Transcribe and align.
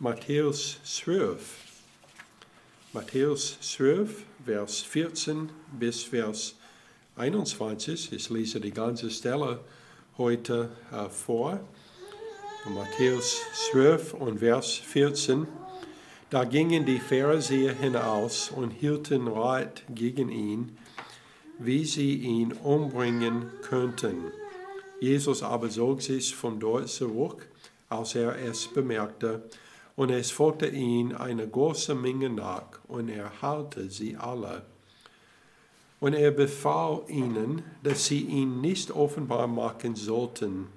Matthäus 0.00 0.78
12. 0.84 1.40
Matthäus 2.92 3.58
12, 3.60 4.22
Vers 4.44 4.82
14 4.82 5.50
bis 5.72 6.04
Vers 6.04 6.54
21. 7.16 8.12
Ich 8.12 8.30
lese 8.30 8.60
die 8.60 8.70
ganze 8.70 9.10
Stelle 9.10 9.58
heute 10.16 10.70
äh, 10.92 11.08
vor. 11.08 11.58
Matthäus 12.72 13.40
12 13.72 14.14
und 14.14 14.38
Vers 14.38 14.74
14. 14.74 15.48
Da 16.30 16.44
gingen 16.44 16.86
die 16.86 17.00
Pharisäer 17.00 17.74
hinaus 17.74 18.52
und 18.54 18.70
hielten 18.70 19.26
Rat 19.26 19.82
gegen 19.92 20.28
ihn, 20.28 20.78
wie 21.58 21.84
sie 21.84 22.14
ihn 22.14 22.52
umbringen 22.52 23.50
könnten. 23.62 24.30
Jesus 25.00 25.42
aber 25.42 25.68
zog 25.70 26.02
sich 26.02 26.36
von 26.36 26.60
dort 26.60 26.88
zurück, 26.88 27.48
als 27.88 28.14
er 28.14 28.38
es 28.38 28.68
bemerkte, 28.68 29.42
und 29.98 30.10
es 30.10 30.30
folgte 30.30 30.68
ihm 30.68 31.12
eine 31.16 31.48
große 31.48 31.92
Menge 31.92 32.30
nach, 32.30 32.78
und 32.86 33.08
er 33.08 33.42
heilte 33.42 33.90
sie 33.90 34.16
alle. 34.16 34.62
Und 35.98 36.14
er 36.14 36.30
befahl 36.30 37.02
ihnen, 37.08 37.64
dass 37.82 38.06
sie 38.06 38.20
ihn 38.20 38.60
nicht 38.60 38.92
offenbar 38.92 39.48
machen 39.48 39.96
sollten, 39.96 40.68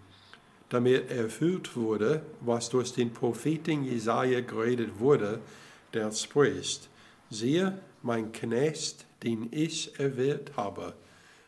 damit 0.70 1.12
erfüllt 1.12 1.76
wurde, 1.76 2.24
was 2.40 2.70
durch 2.70 2.94
den 2.94 3.14
Propheten 3.14 3.84
Jesaja 3.84 4.42
geredet 4.42 4.98
wurde, 4.98 5.40
der 5.94 6.12
spricht: 6.12 6.90
Siehe, 7.30 7.80
mein 8.02 8.32
Knecht, 8.32 9.06
den 9.22 9.50
ich 9.52 10.00
erwählt 10.00 10.54
habe, 10.58 10.96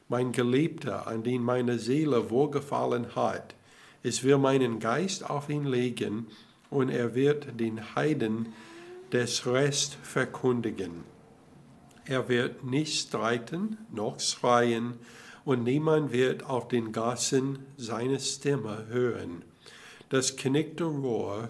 mein 0.10 0.32
Geliebter, 0.32 1.08
an 1.08 1.24
den 1.24 1.42
meine 1.42 1.80
Seele 1.80 2.30
wohlgefallen 2.30 3.16
hat. 3.16 3.56
Ich 4.04 4.24
will 4.24 4.38
meinen 4.38 4.80
Geist 4.80 5.28
auf 5.28 5.50
ihn 5.50 5.66
legen, 5.66 6.28
und 6.74 6.90
er 6.90 7.16
wird 7.16 7.60
den 7.60 7.96
Heiden 7.96 8.54
des 9.12 9.46
Rest 9.46 9.98
verkündigen. 10.02 11.04
Er 12.06 12.28
wird 12.28 12.64
nicht 12.64 13.08
streiten 13.08 13.78
noch 13.92 14.20
schreien, 14.20 14.96
und 15.46 15.64
niemand 15.64 16.14
wird 16.14 16.46
auf 16.46 16.70
den 16.70 16.94
Gassen 16.94 17.60
seine 17.76 18.20
Stimme 18.20 18.88
hören. 18.88 19.44
Das 20.08 20.38
knickte 20.38 20.86
Rohr 20.86 21.50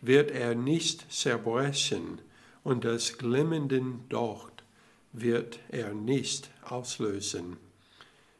wird 0.00 0.30
er 0.30 0.54
nicht 0.54 1.12
zerbrechen, 1.12 2.20
und 2.64 2.84
das 2.84 3.18
glimmenden 3.18 4.08
Docht 4.08 4.64
wird 5.12 5.60
er 5.68 5.94
nicht 5.94 6.50
auslösen, 6.62 7.56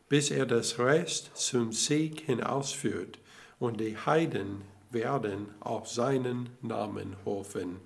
bis 0.09 0.31
er 0.31 0.47
das 0.47 0.79
Rest 0.79 1.31
zum 1.35 1.73
Sieg 1.73 2.21
hinausführt 2.21 3.19
und 3.59 3.81
die 3.81 3.97
Heiden 3.97 4.63
werden 4.97 5.49
auf 5.61 5.89
seinen 5.89 6.49
Namen 6.63 7.17
hoffen. 7.25 7.77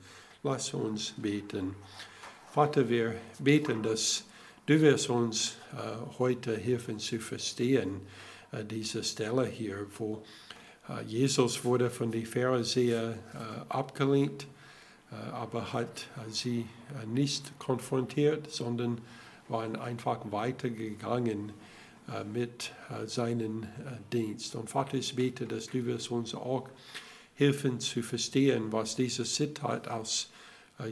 Lass 0.42 0.72
uns 0.72 1.12
beten. 1.16 1.74
Vater, 2.52 2.88
wir 2.88 3.16
beten, 3.40 3.82
dass 3.82 4.24
du 4.66 4.80
wirst 4.80 5.10
uns 5.10 5.56
äh, 5.72 6.18
heute 6.18 6.56
helfen 6.56 6.98
zu 6.98 7.18
verstehen, 7.18 8.00
äh, 8.52 8.64
diese 8.64 9.02
Stelle 9.02 9.44
hier, 9.44 9.86
wo 9.98 10.22
äh, 10.88 11.02
Jesus 11.04 11.64
wurde 11.64 11.90
von 11.90 12.12
den 12.12 12.26
Pharisäern 12.26 13.14
äh, 13.14 13.18
abgelehnt, 13.68 14.46
äh, 15.10 15.30
aber 15.32 15.72
hat 15.72 16.06
äh, 16.16 16.30
sie 16.30 16.66
nicht 17.06 17.58
konfrontiert, 17.58 18.50
sondern 18.50 19.00
waren 19.48 19.74
einfach 19.74 20.20
weitergegangen 20.30 21.48
äh, 21.48 21.52
mit 22.24 22.72
äh, 22.90 23.06
seinem 23.06 23.62
äh, 23.62 23.66
Dienst. 24.12 24.54
Und 24.56 24.68
Vater, 24.70 24.94
ich 24.94 25.14
bete, 25.14 25.46
dass 25.46 25.66
du 25.66 25.84
wirst 25.86 26.10
uns 26.10 26.34
auch 26.34 26.68
helfen 27.34 27.80
zu 27.80 28.02
verstehen, 28.02 28.72
was 28.72 28.96
diese 28.96 29.24
Zitat 29.24 29.88
aus 29.88 30.30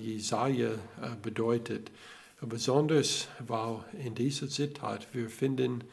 Jesaja 0.03 0.71
bedeutet. 1.23 1.91
Besonders, 2.41 3.29
weil 3.47 3.85
in 4.03 4.15
dieser 4.15 4.49
Zitat 4.49 5.09
wir 5.13 5.29
finden, 5.29 5.84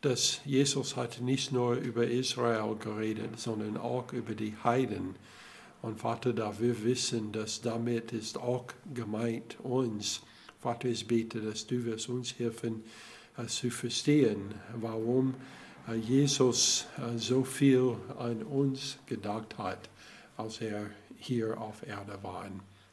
dass 0.00 0.40
Jesus 0.44 0.96
hat 0.96 1.20
nicht 1.20 1.52
nur 1.52 1.74
über 1.74 2.06
Israel 2.06 2.76
geredet, 2.76 3.38
sondern 3.38 3.76
auch 3.76 4.12
über 4.12 4.34
die 4.34 4.54
Heiden. 4.62 5.16
Und 5.82 6.00
Vater, 6.00 6.32
da 6.32 6.58
wir 6.58 6.84
wissen, 6.84 7.32
dass 7.32 7.60
damit 7.60 8.12
ist 8.12 8.38
auch 8.38 8.66
gemeint 8.94 9.58
uns. 9.60 10.22
Vater, 10.60 10.88
ich 10.88 11.06
bete, 11.06 11.40
dass 11.40 11.66
du 11.66 11.84
wirst 11.84 12.08
uns 12.08 12.38
helfen, 12.38 12.84
zu 13.46 13.70
verstehen, 13.70 14.54
warum 14.74 15.34
äh, 15.88 15.94
Jesus 15.94 16.86
äh, 16.98 17.16
so 17.18 17.44
viel 17.44 17.96
an 18.18 18.42
uns 18.42 18.98
gedacht 19.06 19.56
hat, 19.58 19.88
als 20.36 20.60
er 20.60 20.90
hier 21.18 21.60
auf 21.60 21.86
Erde 21.86 22.18
war. 22.22 22.46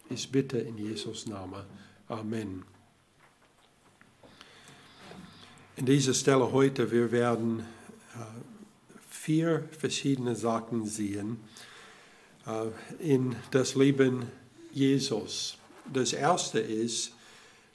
Ich 0.10 0.32
bitte 0.32 0.58
in 0.58 0.78
Jesus 0.78 1.26
Namen. 1.26 1.64
Amen. 2.08 2.64
In 5.76 5.86
dieser 5.86 6.14
Stelle 6.14 6.52
heute, 6.52 6.92
wir 6.92 7.12
werden 7.12 7.60
äh, 7.60 8.20
vier 9.10 9.68
verschiedene 9.78 10.36
Sachen 10.36 10.86
sehen 10.86 11.40
in 13.00 13.36
das 13.50 13.74
Leben 13.74 14.28
Jesus. 14.72 15.58
Das 15.92 16.14
erste 16.14 16.60
ist, 16.60 17.12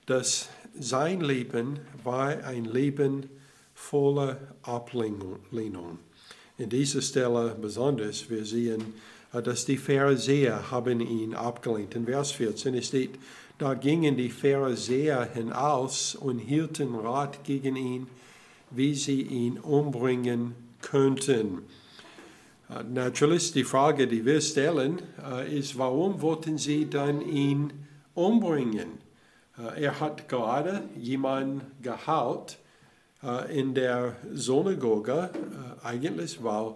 dass 0.07 0.49
sein 0.81 1.21
Leben 1.21 1.79
war 2.03 2.45
ein 2.45 2.65
Leben 2.65 3.29
voller 3.75 4.39
Ablehnung. 4.63 5.99
In 6.59 6.69
dieser 6.69 7.03
Stelle 7.03 7.57
besonders, 7.61 8.29
wir 8.29 8.45
sehen, 8.45 8.95
äh, 9.33 9.43
dass 9.43 9.65
die 9.65 9.77
Pharisäer 9.77 10.71
haben 10.71 11.01
ihn 11.01 11.35
abgelehnt. 11.35 11.95
In 11.95 12.07
Vers 12.07 12.33
14 12.33 12.83
steht, 12.83 13.19
da 13.59 13.75
gingen 13.75 14.17
die 14.17 14.31
Pharisäer 14.31 15.29
hinaus 15.35 16.15
und 16.15 16.39
hielten 16.39 16.95
Rat 16.95 17.45
gegen 17.45 17.77
ihn, 17.77 18.07
wie 18.71 18.95
sie 18.95 19.23
ihn 19.23 19.59
umbringen 19.59 20.55
könnten. 20.81 21.63
Äh, 22.69 22.85
natürlich, 22.85 23.53
die 23.53 23.65
Frage, 23.65 24.07
die 24.07 24.25
wir 24.25 24.41
stellen, 24.41 25.01
äh, 25.23 25.59
ist, 25.59 25.77
warum 25.79 26.21
wollten 26.21 26.59
sie 26.59 26.89
dann 26.89 27.21
ihn 27.21 27.73
umbringen? 28.15 29.00
Äh, 29.59 29.85
er 29.85 30.01
hat 30.01 30.29
gerade 30.29 30.83
jemanden 30.97 31.63
gehaut 31.83 32.59
äh, 33.23 33.59
in 33.59 33.75
der 33.75 34.17
Synagoge, 34.33 35.31
äh, 35.33 35.87
eigentlich, 35.87 36.43
weil 36.43 36.75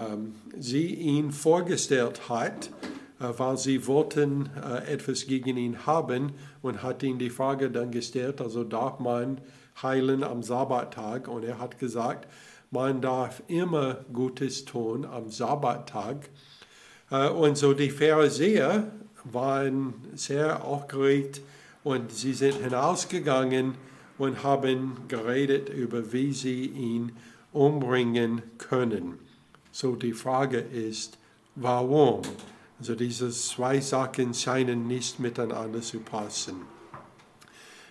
ähm, 0.00 0.34
sie 0.58 0.94
ihn 0.94 1.32
vorgestellt 1.32 2.28
hat, 2.28 2.70
weil 3.18 3.56
sie 3.56 3.86
wollten 3.86 4.50
etwas 4.88 5.28
gegen 5.28 5.56
ihn 5.56 5.86
haben 5.86 6.32
und 6.60 6.82
hat 6.82 7.04
ihn 7.04 7.20
die 7.20 7.30
Frage 7.30 7.70
dann 7.70 7.92
gestellt, 7.92 8.40
also 8.40 8.64
darf 8.64 8.98
man 8.98 9.40
heilen 9.80 10.24
am 10.24 10.42
Sabbattag? 10.42 11.28
Und 11.28 11.44
er 11.44 11.60
hat 11.60 11.78
gesagt, 11.78 12.26
man 12.72 13.00
darf 13.00 13.40
immer 13.46 13.98
Gutes 14.12 14.64
tun 14.64 15.04
am 15.04 15.30
Sabbattag. 15.30 16.30
Und 17.10 17.56
so 17.56 17.74
die 17.74 17.90
Pharisäer 17.90 18.90
waren 19.22 19.94
sehr 20.14 20.64
aufgeregt, 20.64 21.42
und 21.84 22.12
sie 22.12 22.34
sind 22.34 22.54
hinausgegangen 22.62 23.74
und 24.18 24.42
haben 24.42 24.96
geredet 25.08 25.68
über, 25.68 26.12
wie 26.12 26.32
sie 26.32 26.66
ihn 26.66 27.12
umbringen 27.52 28.42
können. 28.58 29.18
So 29.72 29.96
die 29.96 30.12
Frage 30.12 30.58
ist, 30.58 31.18
warum? 31.54 32.22
Also 32.78 32.94
diese 32.94 33.30
zwei 33.30 33.80
Sachen 33.80 34.34
scheinen 34.34 34.86
nicht 34.86 35.18
miteinander 35.18 35.80
zu 35.80 36.00
passen. 36.00 36.62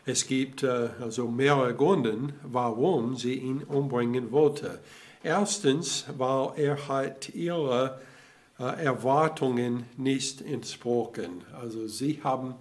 Es 0.06 0.25
gibt 0.25 0.63
äh, 0.63 0.90
also 1.00 1.28
mehrere 1.28 1.75
Gründe, 1.75 2.34
warum 2.44 3.16
sie 3.16 3.35
ihn 3.35 3.63
umbringen 3.63 4.31
wollte. 4.31 4.80
Erstens, 5.24 6.06
weil 6.18 6.53
er 6.56 6.88
hat 6.88 7.30
ihre 7.30 8.01
äh, 8.59 8.84
Erwartungen 8.84 9.85
nicht 9.97 10.41
entsprochen. 10.41 11.44
Also 11.60 11.88
sie 11.88 12.19
haben 12.24 12.56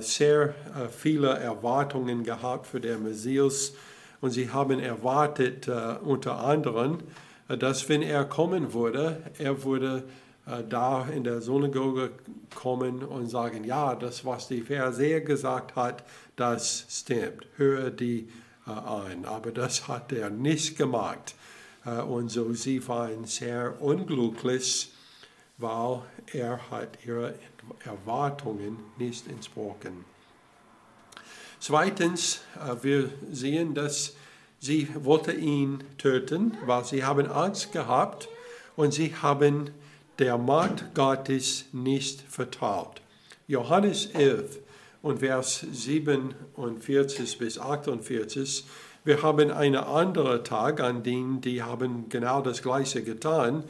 sehr 0.00 0.48
äh, 0.48 0.88
viele 0.88 1.28
Erwartungen 1.28 2.22
gehabt 2.22 2.66
für 2.66 2.80
den 2.80 3.02
Messias 3.02 3.72
und 4.20 4.30
sie 4.30 4.50
haben 4.50 4.78
erwartet 4.78 5.68
äh, 5.68 5.96
unter 6.02 6.38
anderem, 6.40 6.98
dass 7.48 7.88
wenn 7.88 8.02
er 8.02 8.24
kommen 8.26 8.74
würde, 8.74 9.22
er 9.38 9.64
würde 9.64 10.04
da 10.68 11.06
in 11.08 11.24
der 11.24 11.40
Synagoge 11.40 12.12
kommen 12.54 13.02
und 13.02 13.28
sagen, 13.28 13.64
ja, 13.64 13.96
das, 13.96 14.24
was 14.24 14.46
die 14.46 14.62
Pharisäer 14.62 15.20
gesagt 15.20 15.74
hat, 15.74 16.04
das 16.36 16.86
stimmt, 16.88 17.46
höre 17.56 17.90
die 17.90 18.28
ein. 18.64 19.24
Aber 19.24 19.50
das 19.50 19.88
hat 19.88 20.12
er 20.12 20.30
nicht 20.30 20.78
gemacht. 20.78 21.34
Und 22.08 22.30
so 22.30 22.52
sie 22.52 22.86
waren 22.86 23.24
sehr 23.24 23.82
unglücklich, 23.82 24.92
weil 25.58 26.02
er 26.32 26.70
hat 26.70 26.98
ihre 27.04 27.34
Erwartungen 27.84 28.78
nicht 28.98 29.28
entsprochen. 29.28 30.04
Zweitens, 31.58 32.40
äh, 32.56 32.82
wir 32.82 33.10
sehen, 33.30 33.74
dass 33.74 34.14
sie 34.58 34.88
wollte 34.94 35.32
ihn 35.32 35.84
töten, 35.98 36.56
weil 36.64 36.84
sie 36.84 37.04
haben 37.04 37.26
Angst 37.26 37.72
gehabt 37.72 38.28
und 38.76 38.92
sie 38.92 39.14
haben 39.14 39.70
der 40.18 40.38
Macht 40.38 40.94
Gottes 40.94 41.66
nicht 41.72 42.22
vertraut. 42.22 43.00
Johannes 43.46 44.06
11 44.06 44.58
und 45.02 45.20
Vers 45.20 45.66
47 45.72 47.38
bis 47.38 47.58
48. 47.58 48.64
Wir 49.02 49.22
haben 49.22 49.50
einen 49.50 49.76
anderen 49.76 50.44
Tag, 50.44 50.80
an 50.80 51.02
dem 51.02 51.40
die 51.40 51.62
haben 51.62 52.08
genau 52.08 52.42
das 52.42 52.62
Gleiche 52.62 53.02
getan. 53.02 53.64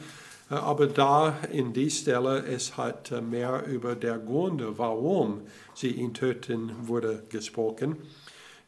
Äh, 0.51 0.55
aber 0.55 0.87
da 0.87 1.37
in 1.51 1.73
die 1.73 1.89
Stelle, 1.89 2.45
es 2.45 2.77
hat 2.77 3.11
äh, 3.11 3.21
mehr 3.21 3.65
über 3.65 3.95
der 3.95 4.19
Gründe, 4.19 4.77
warum 4.77 5.41
sie 5.73 5.91
ihn 5.91 6.13
töten, 6.13 6.71
wurde 6.81 7.23
gesprochen. 7.29 7.95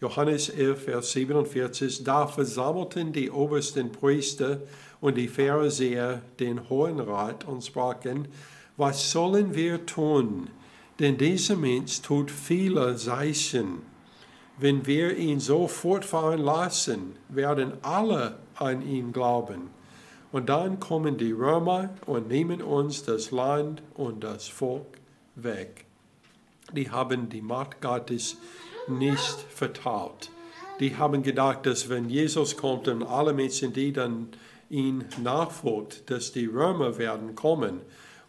Johannes 0.02 0.50
11, 0.50 0.84
Vers 0.84 1.12
47, 1.12 2.04
da 2.04 2.28
versammelten 2.28 3.14
die 3.14 3.32
obersten 3.32 3.92
Priester 3.92 4.62
und 5.00 5.16
die 5.16 5.30
Pharisäer 5.30 6.22
den 6.40 6.70
Hohen 6.70 7.00
Rat 7.00 7.46
und 7.46 7.64
sprachen, 7.64 8.28
was 8.76 9.12
sollen 9.12 9.56
wir 9.56 9.86
tun? 9.86 10.50
Denn 11.00 11.18
dieser 11.18 11.56
Mensch 11.56 12.02
tut 12.02 12.32
viele 12.32 12.96
Zeichen. 12.98 13.84
Wenn 14.58 14.86
wir 14.86 15.16
ihn 15.16 15.40
so 15.40 15.68
fortfahren 15.68 16.42
lassen, 16.42 17.16
werden 17.30 17.74
alle 17.82 18.40
an 18.56 18.82
ihn 18.82 19.14
glauben. 19.14 19.70
Und 20.34 20.50
dann 20.50 20.80
kommen 20.80 21.18
die 21.18 21.32
Römer 21.32 21.92
und 22.08 22.28
nehmen 22.28 22.64
uns 22.64 23.04
das 23.04 23.30
Land 23.30 23.84
und 23.94 24.24
das 24.24 24.48
Volk 24.48 24.88
weg. 25.36 25.86
Die 26.72 26.90
haben 26.90 27.30
die 27.30 27.44
Macht 27.44 27.82
Gottes 27.82 28.38
nicht 28.88 29.38
vertraut. 29.54 30.32
Die 30.80 30.98
haben 30.98 31.22
gedacht, 31.22 31.68
dass 31.68 31.88
wenn 31.88 32.10
Jesus 32.10 32.58
kommt 32.58 32.88
und 32.88 33.04
alle 33.04 33.32
Menschen, 33.32 33.74
die 33.74 33.94
dann 33.94 34.30
ihn 34.72 35.06
nachfolgt, 35.22 36.10
dass 36.10 36.32
die 36.32 36.48
Römer 36.48 36.98
werden 36.98 37.36
kommen 37.36 37.82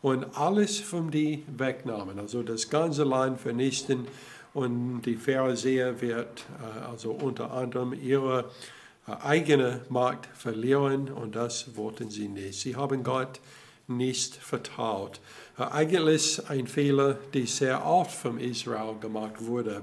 und 0.03 0.27
alles 0.37 0.81
von 0.81 1.11
die 1.11 1.43
wegnahmen, 1.57 2.19
also 2.19 2.43
das 2.43 2.69
ganze 2.69 3.05
Land 3.05 3.41
vernichten 3.41 4.07
und 4.53 5.01
die 5.07 5.17
Pharisäer 5.17 6.03
wird 6.03 6.45
äh, 6.61 6.81
also 6.85 7.13
unter 7.13 7.51
anderem 7.51 7.95
ihre 7.95 8.51
eigene 9.07 9.85
Macht 9.89 10.27
verlieren 10.35 11.11
und 11.11 11.37
das 11.37 11.77
wollten 11.77 12.11
sie 12.11 12.29
nicht. 12.29 12.61
Sie 12.61 12.77
haben 12.77 13.03
Gott 13.03 13.41
nicht 13.87 14.35
vertraut. 14.35 15.21
Eigentlich 15.57 16.41
ein 16.49 16.67
Fehler, 16.67 17.19
der 17.35 17.47
sehr 17.47 17.85
oft 17.85 18.17
von 18.17 18.41
Israel 18.41 18.95
gemacht 18.99 19.45
wurde, 19.45 19.83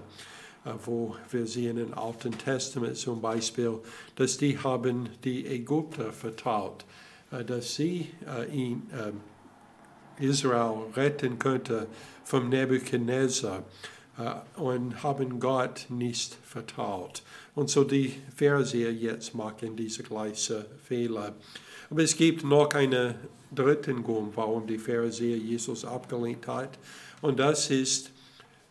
wo 0.86 1.16
wir 1.30 1.46
sehen 1.46 1.78
im 1.78 1.98
Alten 1.98 2.38
Testament 2.38 2.98
zum 2.98 3.22
Beispiel, 3.22 3.80
dass 4.16 4.38
die 4.38 4.58
haben 4.58 5.10
die 5.24 5.46
Ägypter 5.46 6.12
vertraut, 6.14 6.86
dass 7.46 7.76
sie 7.76 8.12
ihn 8.52 8.90
ähm, 8.94 9.22
Israel 10.20 10.88
retten 10.96 11.40
könnte 11.40 11.88
vom 12.24 12.50
Nebuchadnezzar 12.50 13.64
und 14.56 15.02
haben 15.04 15.40
Gott 15.40 15.88
nicht 15.90 16.36
vertraut. 16.44 17.24
Und 17.56 17.70
so 17.70 17.84
die 17.84 18.14
Pharisäer 18.36 18.94
jetzt 18.94 19.36
machen 19.36 19.76
diese 19.76 20.04
gleichen 20.04 20.66
Fehler. 20.84 21.36
Aber 21.90 22.02
es 22.02 22.16
gibt 22.16 22.44
noch 22.44 22.74
einen 22.74 23.16
dritten 23.54 24.04
Grund, 24.04 24.36
warum 24.38 24.66
die 24.66 24.78
Pharisäer 24.78 25.38
Jesus 25.38 25.84
abgelehnt 25.84 26.48
hat. 26.48 26.80
Und 27.22 27.40
das 27.40 27.70
ist, 27.70 28.12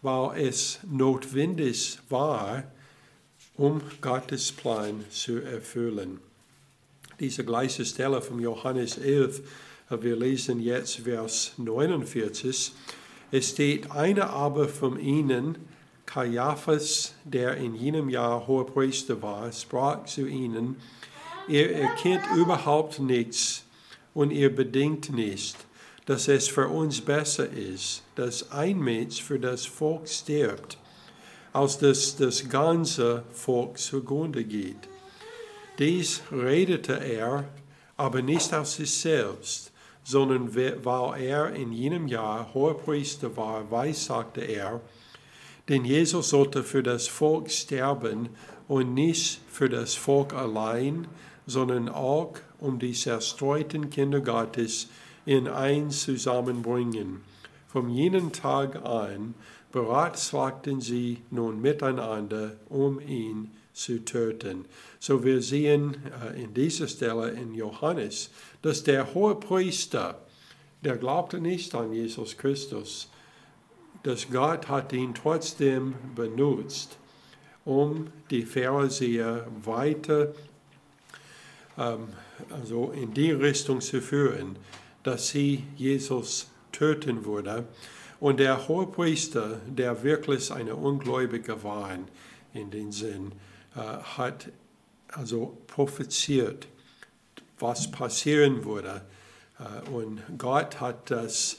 weil 0.03 0.41
es 0.41 0.79
notwendig 0.91 1.99
war, 2.09 2.65
um 3.57 3.83
Gottes 4.01 4.51
Plan 4.53 5.05
zu 5.11 5.39
erfüllen. 5.43 6.21
Diese 7.19 7.45
gleiche 7.45 7.85
Stelle 7.85 8.23
von 8.23 8.41
Johannes 8.41 8.97
11 8.97 9.43
wir 9.99 10.15
lesen 10.15 10.61
jetzt 10.61 11.01
Vers 11.01 11.55
49. 11.57 12.73
Es 13.33 13.49
steht, 13.49 13.91
einer 13.91 14.31
aber 14.31 14.69
von 14.69 15.01
ihnen, 15.01 15.59
Caiaphas, 16.13 17.15
der 17.23 17.57
in 17.57 17.77
jenem 17.77 18.09
Jahr 18.09 18.45
Hohepriester 18.49 19.23
war, 19.23 19.53
sprach 19.53 20.07
zu 20.07 20.27
ihnen, 20.27 20.77
ihr 21.47 21.71
erkennt 21.73 22.25
überhaupt 22.37 22.99
nichts 22.99 23.65
und 24.13 24.33
ihr 24.33 24.53
bedenkt 24.53 25.13
nicht, 25.13 25.57
dass 26.07 26.27
es 26.27 26.49
für 26.49 26.67
uns 26.67 27.01
besser 27.01 27.49
ist, 27.49 28.03
dass 28.17 28.51
ein 28.51 28.81
Mensch 28.81 29.23
für 29.23 29.39
das 29.39 29.67
Volk 29.67 30.09
stirbt, 30.09 30.79
als 31.53 31.79
dass 31.79 32.17
das 32.17 32.49
ganze 32.49 33.23
Volk 33.31 33.79
zugrunde 33.79 34.43
geht. 34.43 34.89
Dies 35.79 36.23
redete 36.33 36.95
er, 36.95 37.45
aber 37.97 38.21
nicht 38.21 38.53
aus 38.53 38.75
sich 38.75 38.93
selbst, 38.93 39.71
sondern 40.03 40.57
weil 40.57 41.23
er 41.23 41.55
in 41.55 41.71
jenem 41.71 42.09
Jahr 42.09 42.53
Hohepriester 42.53 43.37
war, 43.37 43.71
weissagte 43.71 44.41
er, 44.41 44.81
denn 45.71 45.85
Jesus 45.85 46.31
sollte 46.31 46.65
für 46.65 46.83
das 46.83 47.07
Volk 47.07 47.49
sterben 47.51 48.29
und 48.67 48.93
nicht 48.93 49.41
für 49.49 49.69
das 49.69 49.95
Volk 49.95 50.35
allein, 50.35 51.07
sondern 51.47 51.89
auch 51.89 52.35
um 52.59 52.81
die 52.81 52.93
zerstreuten 52.93 53.89
Kinder 53.89 54.21
Gottes 54.21 54.89
in 55.25 55.47
eins 55.47 56.03
zusammenbringen. 56.03 57.21
Von 57.69 57.89
jenem 57.89 58.33
Tag 58.33 58.85
an 58.85 59.35
beratschlagten 59.71 60.81
sie 60.81 61.19
nun 61.31 61.61
miteinander, 61.61 62.57
um 62.69 62.99
ihn 62.99 63.53
zu 63.73 64.05
töten. 64.05 64.65
So 64.99 65.23
wir 65.23 65.41
sehen 65.41 65.97
äh, 66.21 66.43
in 66.43 66.53
dieser 66.53 66.89
Stelle 66.89 67.31
in 67.31 67.55
Johannes, 67.55 68.31
dass 68.63 68.83
der 68.83 69.15
hohe 69.15 69.37
Priester, 69.37 70.19
der 70.83 70.97
glaubte 70.97 71.41
nicht 71.41 71.77
an 71.77 71.93
Jesus 71.93 72.37
Christus, 72.37 73.09
dass 74.03 74.31
Gott 74.31 74.69
hat 74.69 74.93
ihn 74.93 75.15
trotzdem 75.15 75.95
benutzt, 76.15 76.99
um 77.65 78.09
die 78.31 78.43
Pharisäer 78.43 79.47
weiter 79.63 80.33
ähm, 81.79 82.09
also 82.51 82.93
in 82.93 83.13
die 83.13 83.33
Richtung 83.33 83.81
zu 83.81 84.01
führen, 84.01 84.57
dass 85.03 85.29
sie 85.29 85.65
Jesus 85.77 86.49
töten 86.73 87.25
würde. 87.25 87.67
Und 88.21 88.39
der 88.39 88.69
Hohepriester, 88.69 89.61
der 89.67 90.03
wirklich 90.03 90.53
eine 90.53 90.77
Ungläubige 90.77 91.63
war 91.63 91.91
in 92.53 92.71
den 92.71 92.93
Sinn, 92.93 93.33
äh, 93.75 93.81
hat 93.81 94.51
also 95.09 95.57
propheziert, 95.67 96.69
was 97.59 97.91
passieren 97.91 98.65
würde. 98.65 99.03
Äh, 99.59 99.91
und 99.91 100.21
Gott 100.39 100.81
hat 100.81 101.11
das 101.11 101.59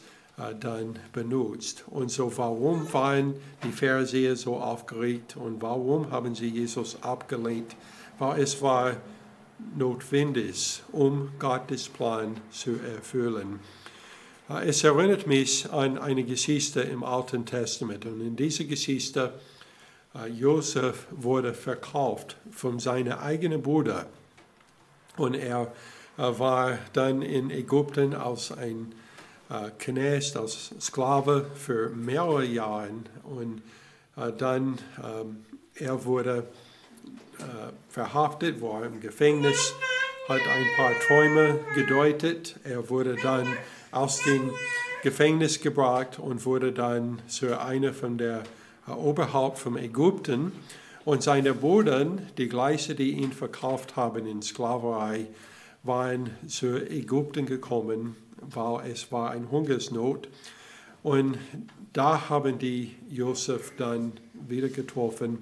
dann 0.60 1.00
benutzt. 1.14 1.84
Und 1.88 2.12
so, 2.12 2.36
warum 2.38 2.92
waren 2.94 3.36
die 3.64 3.72
Pharisäer 3.72 4.36
so 4.36 4.58
aufgeregt 4.58 5.38
und 5.38 5.62
warum 5.62 6.12
haben 6.12 6.36
sie 6.36 6.50
Jesus 6.50 7.02
abgelehnt? 7.02 7.76
Weil 8.20 8.42
es 8.42 8.62
war 8.62 8.98
notwendig, 9.78 10.82
um 10.92 11.30
Gottes 11.40 11.88
Plan 11.88 12.36
zu 12.52 12.72
erfüllen. 12.96 13.60
Äh, 14.50 14.70
es 14.70 14.84
erinnert 14.84 15.28
mich 15.28 15.72
an 15.72 15.98
eine 15.98 16.24
Geschichte 16.24 16.82
im 16.82 17.04
Alten 17.04 17.46
Testament. 17.46 18.06
Und 18.06 18.22
in 18.22 18.36
dieser 18.36 18.64
Geschichte 18.64 19.34
äh, 20.16 20.28
Josef 20.28 21.08
wurde 21.12 21.54
verkauft 21.54 22.38
von 22.52 22.80
seinem 22.80 23.18
eigenen 23.20 23.62
Bruder 23.62 24.08
und 25.18 25.36
er 25.36 25.72
äh, 26.18 26.22
war 26.22 26.78
dann 26.94 27.22
in 27.22 27.50
Ägypten 27.50 28.14
als 28.14 28.52
ein 28.52 28.92
äh, 28.92 29.11
Knecht, 29.78 30.38
als 30.38 30.74
Sklave 30.80 31.46
für 31.56 31.90
mehrere 31.90 32.46
Jahre 32.46 32.90
und 33.24 33.62
dann 34.38 34.78
ähm, 35.04 35.46
er 35.76 36.06
wurde 36.06 36.48
verhaftet, 37.90 38.62
war 38.62 38.86
im 38.86 39.00
Gefängnis, 39.00 39.74
hat 40.28 40.42
ein 40.42 40.66
paar 40.76 40.94
Träume 41.00 41.60
gedeutet. 41.74 42.56
Er 42.64 42.90
wurde 42.90 43.16
dann 43.16 43.48
aus 43.92 44.22
dem 44.24 44.52
Gefängnis 45.04 45.60
gebracht 45.60 46.20
und 46.20 46.46
wurde 46.46 46.72
dann 46.72 47.20
zu 47.28 47.60
einer 47.60 47.94
von 47.94 48.18
der 48.18 48.44
Oberhaupt 48.88 49.60
von 49.60 49.78
Ägypten. 49.78 50.52
Und 51.04 51.24
seine 51.24 51.54
Brüder, 51.56 52.06
die 52.38 52.48
gleichen, 52.48 52.96
die 52.96 53.14
ihn 53.14 53.32
verkauft 53.32 53.96
haben 53.96 54.28
in 54.28 54.42
Sklaverei, 54.42 55.26
waren 55.84 56.30
zu 56.48 56.78
Ägypten 56.78 57.48
gekommen, 57.48 58.16
weil 58.42 58.92
es 58.92 59.12
war 59.12 59.32
eine 59.32 59.50
Hungersnot. 59.50 60.28
Und 61.04 61.38
da 61.94 62.30
haben 62.30 62.60
die 62.60 62.96
Josef 63.10 63.74
dann 63.78 64.14
wieder 64.48 64.70
getroffen. 64.70 65.40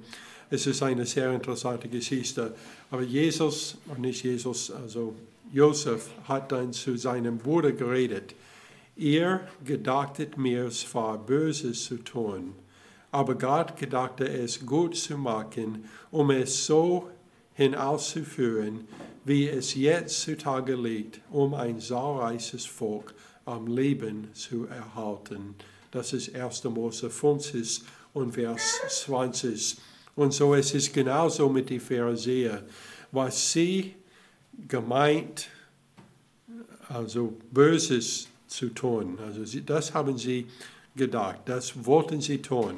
Es 0.50 0.68
ist 0.68 0.82
eine 0.84 1.06
sehr 1.06 1.34
interessante 1.34 1.88
Geschichte. 1.88 2.56
Aber 2.92 3.02
Jesus, 3.02 3.78
nicht 3.98 4.24
Jesus, 4.24 4.72
also 4.72 5.16
Josef 5.52 6.10
hat 6.28 6.52
dann 6.52 6.74
zu 6.74 6.98
seinem 6.98 7.38
Bruder 7.38 7.72
geredet. 7.72 8.36
Ihr 8.96 9.42
gedachtet 9.66 10.38
mir, 10.38 10.66
es 10.66 10.94
war 10.94 11.18
Böses 11.18 11.86
zu 11.86 11.98
tun 11.98 12.54
aber 13.12 13.36
Gott 13.36 13.76
gedachte 13.78 14.28
es 14.28 14.66
gut 14.66 14.96
zu 14.96 15.18
machen, 15.18 15.86
um 16.12 16.32
es 16.32 16.66
so 16.66 17.10
hinauszuführen, 17.54 18.88
wie 19.26 19.48
es 19.48 19.76
jetzt 19.76 20.22
zutage 20.22 20.76
liegt, 20.76 21.22
um 21.30 21.54
ein 21.54 21.80
zahlreiches 21.80 22.66
Volk 22.66 23.14
am 23.46 23.68
Leben 23.68 24.30
zu 24.34 24.68
erhalten. 24.68 25.56
Das 25.92 26.14
ist 26.14 26.36
1. 26.36 26.64
Mose 26.66 27.10
50 27.10 27.82
und 28.14 28.34
Vers 28.34 28.82
20. 28.90 29.78
Und 30.16 30.34
so 30.34 30.54
ist 30.54 30.76
es 30.76 30.92
genauso 30.92 31.50
mit 31.50 31.70
den 31.70 31.80
Pharisäern. 31.80 32.64
Was 33.12 33.52
sie 33.52 33.96
gemeint, 34.68 35.48
also 36.88 37.38
Böses 37.52 38.28
zu 38.48 38.70
tun, 38.70 39.18
also 39.20 39.46
sie, 39.46 39.66
das 39.66 39.94
haben 39.94 40.18
sie 40.18 40.48
gedacht, 40.96 41.42
das 41.46 41.86
wollten 41.86 42.22
sie 42.22 42.42
tun. 42.42 42.76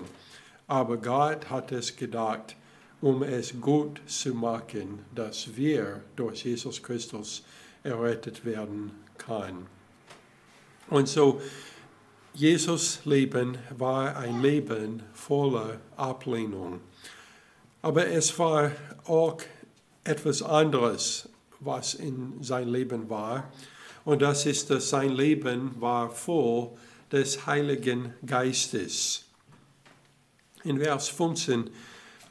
Aber 0.68 0.98
Gott 0.98 1.50
hat 1.50 1.72
es 1.72 1.96
gedacht, 1.96 2.56
um 3.02 3.24
es 3.24 3.60
gut 3.60 4.02
zu 4.06 4.34
machen, 4.34 5.00
dass 5.14 5.56
wir 5.56 6.02
durch 6.16 6.46
Jesus 6.46 6.82
Christus 6.82 7.44
errettet 7.84 8.46
werden 8.46 8.92
können. 9.18 9.66
Und 10.90 11.08
so, 11.08 11.42
Jesus 12.34 13.00
Leben 13.06 13.58
war 13.78 14.16
ein 14.16 14.42
Leben 14.42 15.04
voller 15.14 15.80
Ablehnung. 15.98 16.80
Aber 17.82 18.08
es 18.08 18.38
war 18.38 18.72
auch 19.06 19.38
etwas 20.04 20.42
anderes, 20.42 21.28
was 21.60 21.96
in 21.96 22.42
sein 22.42 22.70
Leben 22.70 23.10
war. 23.10 23.52
Und 24.06 24.22
das 24.22 24.46
ist, 24.46 24.70
dass 24.70 24.90
sein 24.90 25.12
Leben 25.12 25.80
war 25.80 26.10
voll 26.10 26.70
des 27.12 27.46
Heiligen 27.46 28.14
Geistes. 28.26 29.26
In 30.64 30.80
Vers 30.80 31.10
15, 31.10 31.70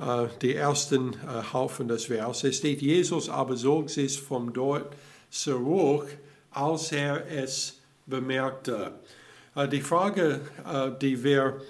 äh, 0.00 0.28
die 0.40 0.54
ersten 0.54 1.14
äh, 1.14 1.52
Haufen 1.52 1.88
des 1.88 2.07
Verses, 2.07 2.57
steht, 2.57 2.83
Jesus 2.83 3.28
aber 3.28 3.57
zog 3.57 3.90
sich 3.90 4.21
von 4.21 4.52
dort 4.52 4.95
zurück, 5.30 6.07
als 6.50 6.92
er 6.92 7.26
es 7.30 7.78
bemerkte. 8.07 8.92
Äh, 9.54 9.69
die 9.69 9.80
Frage, 9.80 10.40
äh, 10.66 10.90
die 11.00 11.23
wir 11.23 11.61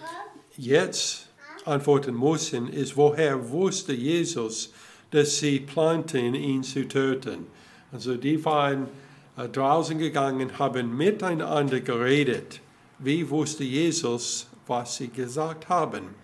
jetzt 0.57 1.29
antworten 1.65 2.19
müssen, 2.19 2.69
ist, 2.69 2.97
woher 2.97 3.51
wusste 3.51 3.93
Jesus, 3.93 4.73
dass 5.11 5.39
sie 5.39 5.61
planten, 5.61 6.35
ihn 6.35 6.63
zu 6.63 6.87
töten? 6.87 7.47
Also 7.93 8.17
die 8.17 8.43
waren 8.45 8.89
äh, 9.37 9.49
draußen 9.49 9.99
gegangen, 9.99 10.59
haben 10.59 10.97
miteinander 10.97 11.81
geredet. 11.81 12.61
Wie 12.99 13.29
wusste 13.29 13.65
Jesus, 13.65 14.47
was 14.67 14.97
sie 14.97 15.09
gesagt 15.09 15.69
haben? 15.69 16.15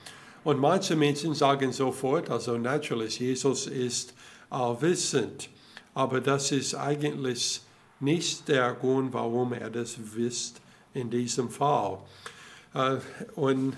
Und 0.47 0.61
manche 0.61 0.95
Menschen 0.95 1.35
sagen 1.35 1.73
sofort, 1.73 2.31
also 2.31 2.57
natürlich, 2.57 3.19
Jesus 3.19 3.67
ist 3.67 4.15
allwissend. 4.49 5.49
Aber 5.93 6.21
das 6.21 6.53
ist 6.53 6.73
eigentlich 6.77 7.63
nicht 7.99 8.47
der 8.47 8.73
Grund, 8.75 9.13
warum 9.13 9.55
er 9.55 9.71
das 9.71 9.97
wisst 10.15 10.61
in 10.95 11.11
diesem 11.11 11.51
Fall. 11.51 11.99
Äh, 12.75 12.99
und 13.35 13.75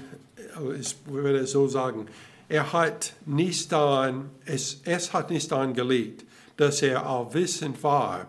ich 0.79 0.95
würde 1.07 1.47
so 1.47 1.69
sagen, 1.69 2.07
er 2.51 2.71
hat 2.71 3.15
nicht 3.25 3.73
daran, 3.73 4.29
es, 4.45 4.83
es 4.85 5.15
hat 5.15 5.31
nicht 5.31 5.51
daran 5.51 5.73
gelegt, 5.73 6.27
dass 6.59 6.83
er 6.83 7.07
allwissend 7.07 7.83
war, 7.83 8.27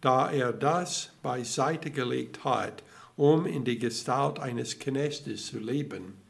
da 0.00 0.30
er 0.30 0.52
das 0.52 1.10
beiseite 1.20 1.90
gelegt 1.90 2.44
hat, 2.44 2.84
um 3.16 3.44
in 3.44 3.64
die 3.64 3.80
Gestalt 3.80 4.38
eines 4.38 4.78
Knechtes 4.78 5.46
zu 5.46 5.58
leben. 5.58 6.21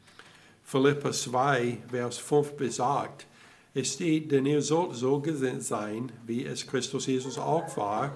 Philippa 0.73 1.11
2, 1.11 1.77
Vers 1.91 2.17
5 2.17 2.53
besagt, 2.53 3.27
es 3.75 3.93
steht, 3.93 4.31
denn 4.31 4.47
ihr 4.47 4.63
sollt 4.63 4.95
so 4.95 5.19
gesinnt 5.19 5.61
sein, 5.61 6.11
wie 6.25 6.45
es 6.45 6.65
Christus 6.65 7.05
Jesus 7.05 7.37
auch 7.37 7.77
war, 7.77 8.15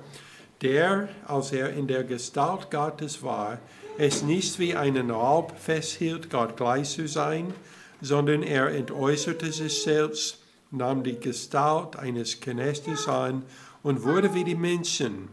der, 0.63 1.07
als 1.27 1.51
er 1.51 1.69
in 1.73 1.85
der 1.85 2.03
Gestalt 2.03 2.71
Gottes 2.71 3.21
war, 3.21 3.59
es 3.99 4.23
nicht 4.23 4.57
wie 4.57 4.73
einen 4.73 5.11
Raub 5.11 5.53
festhielt, 5.55 6.31
Gott 6.31 6.57
gleich 6.57 6.89
zu 6.89 7.07
sein, 7.07 7.53
sondern 8.01 8.41
er 8.41 8.71
entäußerte 8.71 9.51
sich 9.51 9.83
selbst, 9.83 10.39
nahm 10.71 11.03
die 11.03 11.19
Gestalt 11.19 11.95
eines 11.95 12.39
Knechtes 12.39 13.07
an 13.07 13.43
und 13.83 14.03
wurde 14.03 14.33
wie 14.33 14.43
die 14.43 14.55
Menschen. 14.55 15.29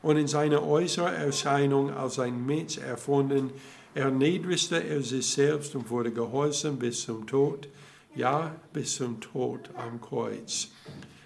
Und 0.00 0.16
in 0.16 0.28
seiner 0.28 0.62
äußeren 0.62 1.12
Erscheinung 1.12 1.90
als 1.92 2.20
ein 2.20 2.46
Mensch 2.46 2.78
erfunden, 2.78 3.50
erniedrigte 3.98 4.82
er 4.82 5.02
sich 5.02 5.26
selbst 5.26 5.74
und 5.74 5.90
wurde 5.90 6.12
gehorsam 6.12 6.78
bis 6.78 7.02
zum 7.02 7.26
Tod, 7.26 7.68
ja, 8.14 8.54
bis 8.72 8.96
zum 8.96 9.20
Tod 9.20 9.70
am 9.76 10.00
Kreuz. 10.00 10.68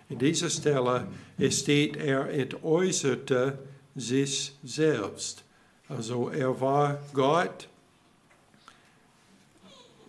In 0.08 0.18
dieser 0.18 0.48
Stelle 0.50 1.06
steht, 1.50 1.96
er 1.96 2.30
entäußerte 2.30 3.58
sich 3.94 4.54
selbst. 4.62 5.44
Also 5.88 6.30
er 6.30 6.58
war 6.60 6.98
Gott, 7.12 7.68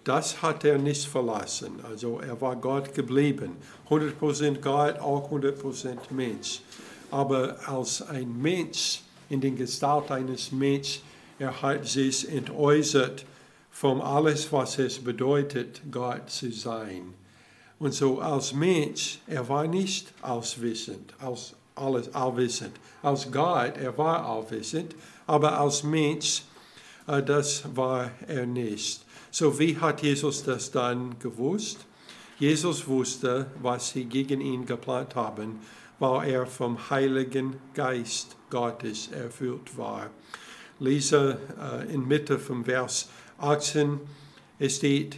das 0.06 0.42
hat 0.42 0.64
er 0.64 0.78
nicht 0.78 1.06
verlassen. 1.06 1.80
Also 1.84 2.20
er 2.20 2.40
war 2.40 2.56
Gott 2.56 2.94
geblieben. 2.94 3.58
100% 3.90 4.60
Gott, 4.62 5.00
auch 5.00 5.32
100% 5.32 5.98
Mensch. 6.12 6.62
Aber 7.12 7.58
als 7.68 8.02
ein 8.02 8.42
Mensch, 8.42 9.02
in 9.30 9.40
der 9.40 9.52
Gestalt 9.52 10.12
eines 10.12 10.52
Menschen, 10.52 11.02
er 11.44 11.62
hat 11.62 11.86
sich 11.86 12.30
entäußert 12.30 13.26
von 13.70 14.00
alles, 14.02 14.52
was 14.54 14.80
es 14.80 15.00
bedeutet, 15.00 15.82
Gott 15.92 16.30
zu 16.30 16.54
sein. 16.54 17.14
Und 17.80 17.94
so 17.94 18.22
als 18.22 18.54
Mensch, 18.54 19.20
er 19.28 19.50
war 19.50 19.68
nicht 19.68 20.14
allwissend, 20.22 21.14
als 21.20 21.54
alles 21.76 22.14
allwissend. 22.16 22.80
Als 23.02 23.30
Gott, 23.30 23.76
er 23.78 23.98
war 23.98 24.26
allwissend, 24.26 24.96
aber 25.28 25.60
als 25.60 25.84
Mensch, 25.84 26.44
äh, 27.08 27.22
das 27.22 27.64
war 27.76 28.12
er 28.26 28.46
nicht. 28.46 29.04
So 29.30 29.60
wie 29.60 29.78
hat 29.78 30.02
Jesus 30.02 30.44
das 30.44 30.72
dann 30.72 31.20
gewusst? 31.20 31.80
Jesus 32.40 32.88
wusste, 32.88 33.48
was 33.62 33.90
sie 33.90 34.06
gegen 34.06 34.40
ihn 34.40 34.66
geplant 34.66 35.16
haben, 35.16 35.60
weil 36.00 36.30
er 36.30 36.46
vom 36.46 36.90
Heiligen 36.90 37.58
Geist 37.74 38.38
Gottes 38.50 39.10
erfüllt 39.12 39.78
war. 39.78 40.10
Lese 40.84 41.38
äh, 41.62 41.94
in 41.94 42.06
Mitte 42.06 42.38
vom 42.38 42.66
Vers 42.66 43.08
18, 43.38 44.02
es 44.60 44.76
steht, 44.76 45.18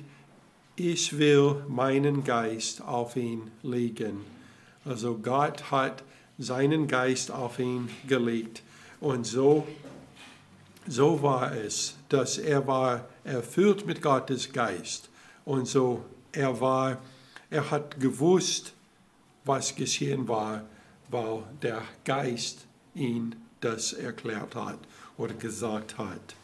ich 0.75 1.17
will 1.17 1.63
meinen 1.67 2.23
Geist 2.23 2.83
auf 2.83 3.15
ihn 3.15 3.49
legen. 3.63 4.21
Also 4.85 5.17
Gott 5.17 5.71
hat 5.71 6.03
seinen 6.37 6.87
Geist 6.87 7.31
auf 7.31 7.57
ihn 7.57 7.89
gelegt. 8.07 8.61
Und 8.99 9.25
so, 9.25 9.65
so 10.87 11.23
war 11.23 11.55
es, 11.55 11.95
dass 12.09 12.37
er 12.37 12.67
war 12.67 13.09
erfüllt 13.23 13.87
mit 13.87 14.03
Gottes 14.03 14.53
Geist. 14.53 15.09
Und 15.45 15.67
so 15.67 16.05
er 16.31 16.61
war, 16.61 16.99
er 17.49 17.71
hat 17.71 17.99
gewusst, 17.99 18.73
was 19.45 19.75
geschehen 19.75 20.27
war, 20.27 20.63
weil 21.09 21.41
der 21.63 21.81
Geist 22.03 22.67
ihn 22.93 23.35
das 23.61 23.93
erklärt 23.93 24.53
hat 24.53 24.77
oder 25.17 25.33
gesagt 25.33 25.97
hat. 25.97 26.35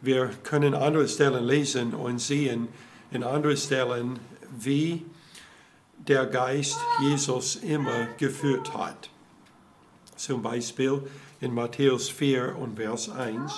Wir 0.00 0.30
können 0.42 0.74
andere 0.74 1.08
Stellen 1.08 1.44
lesen 1.44 1.94
und 1.94 2.18
sehen 2.18 2.68
in 3.10 3.22
anderen 3.22 3.56
Stellen, 3.56 4.18
wie 4.58 5.04
der 5.96 6.26
Geist 6.26 6.78
Jesus 7.00 7.56
immer 7.56 8.06
geführt 8.18 8.72
hat. 8.74 9.10
Zum 10.16 10.42
Beispiel 10.42 11.02
in 11.40 11.52
Matthäus 11.52 12.08
4 12.08 12.56
und 12.56 12.76
Vers 12.76 13.08
1. 13.08 13.52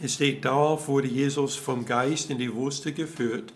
Es 0.00 0.14
steht, 0.14 0.44
darauf 0.44 0.88
wurde 0.88 1.06
Jesus 1.06 1.54
vom 1.54 1.86
Geist 1.86 2.30
in 2.30 2.38
die 2.38 2.52
Wüste 2.52 2.92
geführt, 2.92 3.52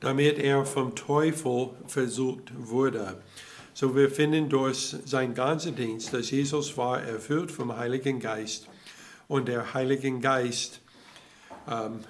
damit 0.00 0.38
er 0.38 0.66
vom 0.66 0.94
Teufel 0.94 1.70
versucht 1.86 2.52
wurde. 2.54 3.22
So 3.80 3.94
wir 3.94 4.10
finden 4.10 4.48
durch 4.48 4.96
seinen 5.04 5.34
ganzen 5.34 5.76
Dienst, 5.76 6.12
dass 6.12 6.32
Jesus 6.32 6.76
war 6.76 7.00
erfüllt 7.00 7.52
vom 7.52 7.76
Heiligen 7.76 8.18
Geist 8.18 8.66
und 9.28 9.46
der 9.46 9.72
Heilige 9.72 10.18
Geist 10.18 10.80
ähm, 11.70 12.00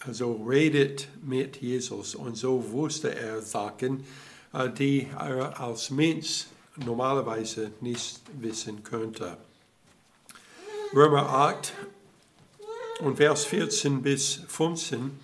also 0.00 0.34
redet 0.46 1.08
mit 1.22 1.62
Jesus 1.62 2.14
und 2.14 2.36
so 2.36 2.72
wusste 2.72 3.14
er 3.14 3.40
Sachen, 3.40 4.04
äh, 4.52 4.68
die 4.68 5.08
er 5.18 5.58
als 5.58 5.88
Mensch 5.88 6.44
normalerweise 6.76 7.70
nicht 7.80 8.20
wissen 8.38 8.82
könnte. 8.82 9.38
Römer 10.92 11.26
8 11.26 11.72
und 13.00 13.16
Vers 13.16 13.46
14 13.46 14.02
bis 14.02 14.42
15 14.46 15.18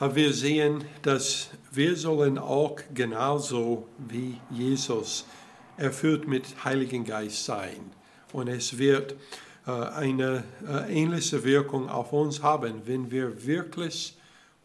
wir 0.00 0.32
sehen, 0.32 0.84
dass 1.02 1.50
wir 1.70 1.96
sollen 1.96 2.38
auch 2.38 2.76
genauso 2.94 3.86
wie 3.98 4.40
Jesus 4.50 5.24
erfüllt 5.76 6.26
mit 6.26 6.64
Heiligen 6.64 7.04
Geist 7.04 7.44
sein. 7.44 7.90
Und 8.32 8.48
es 8.48 8.78
wird 8.78 9.14
äh, 9.66 9.70
eine 9.70 10.44
äh, 10.66 10.92
ähnliche 10.92 11.44
Wirkung 11.44 11.88
auf 11.88 12.12
uns 12.12 12.42
haben, 12.42 12.82
wenn 12.86 13.10
wir 13.10 13.46
wirklich 13.46 14.16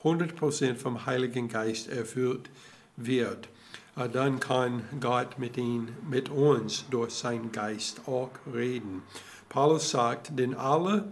100% 0.04 0.76
vom 0.76 1.06
Heiligen 1.06 1.48
Geist 1.48 1.90
erfüllt 1.90 2.50
wird. 2.98 3.48
äh, 3.96 4.10
dann 4.10 4.40
kann 4.40 4.84
Gott 5.00 5.38
mit, 5.38 5.58
ihn, 5.58 5.90
mit 6.10 6.30
uns 6.30 6.86
durch 6.90 7.14
seinen 7.14 7.52
Geist 7.52 8.02
auch 8.08 8.32
reden. 8.54 9.04
Paulus 9.50 9.92
sagt, 9.92 10.38
denn 10.40 10.56
alle, 10.56 11.12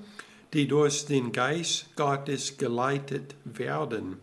die 0.54 0.68
durch 0.68 1.06
den 1.06 1.32
Geist 1.32 1.96
Gottes 1.96 2.58
geleitet 2.58 3.36
werden, 3.46 4.18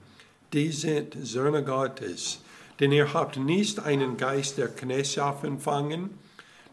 die 0.52 0.73
sind 0.73 1.17
Söhne 1.23 1.62
Gottes. 1.62 2.40
Denn 2.81 2.93
ihr 2.93 3.12
habt 3.12 3.37
nicht 3.37 3.81
einen 3.81 4.17
Geist 4.17 4.59
der 4.59 4.69
Knechtschaft 4.69 5.45
empfangen, 5.45 6.11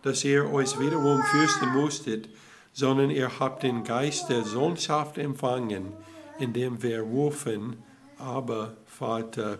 dass 0.03 0.23
ihr 0.23 0.51
euch 0.51 0.79
wiederum 0.79 1.21
fürchten 1.23 1.69
musstet, 1.69 2.29
sondern 2.73 3.09
ihr 3.09 3.39
habt 3.39 3.63
den 3.63 3.83
Geist 3.83 4.29
der 4.29 4.43
Sohnschaft 4.43 5.17
empfangen, 5.17 5.93
in 6.39 6.53
dem 6.53 6.83
wir 6.83 7.01
rufen, 7.01 7.77
aber 8.17 8.73
Vater. 8.85 9.59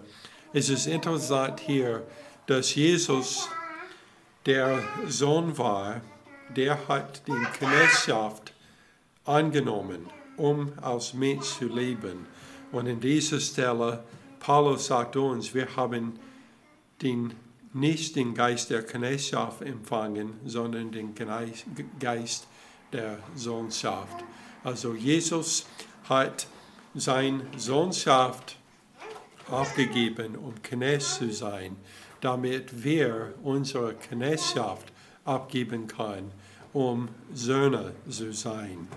Es 0.54 0.70
ist 0.70 0.86
interessant 0.86 1.60
hier, 1.62 2.04
dass 2.46 2.76
Jesus 2.76 3.50
der 4.46 4.84
Sohn 5.08 5.58
war, 5.58 6.02
der 6.56 6.88
hat 6.88 7.28
die 7.28 7.46
Knechtschaft 7.58 8.54
angenommen, 9.26 10.06
um 10.38 10.72
als 10.82 11.14
Mensch 11.14 11.58
zu 11.58 11.68
leben. 11.68 12.28
Und 12.76 12.88
in 12.88 13.00
dieser 13.00 13.40
Stelle, 13.40 14.04
Paulus 14.42 14.88
sagt 14.88 15.16
uns, 15.16 15.54
wir 15.54 15.78
haben 15.78 16.20
den, 17.02 17.34
nicht 17.72 18.18
den 18.18 18.34
Geist 18.34 18.70
der 18.70 18.84
Knechtschaft 18.84 19.62
empfangen, 19.62 20.34
sondern 20.46 20.92
den 20.92 21.16
Geist 22.02 22.48
der 22.92 23.20
Sohnschaft. 23.34 24.26
Also 24.62 24.94
Jesus 24.94 25.66
hat 26.10 26.48
seine 26.94 27.44
Sohnschaft 27.56 28.58
aufgegeben, 29.50 30.36
um 30.36 30.62
Knecht 30.62 31.06
zu 31.06 31.32
sein, 31.32 31.78
damit 32.20 32.84
wir 32.84 33.36
unsere 33.42 33.94
Knechtschaft 33.94 34.92
abgeben 35.24 35.88
können, 35.88 36.30
um 36.74 37.08
Söhne 37.34 37.94
zu 38.10 38.34
sein. 38.34 38.90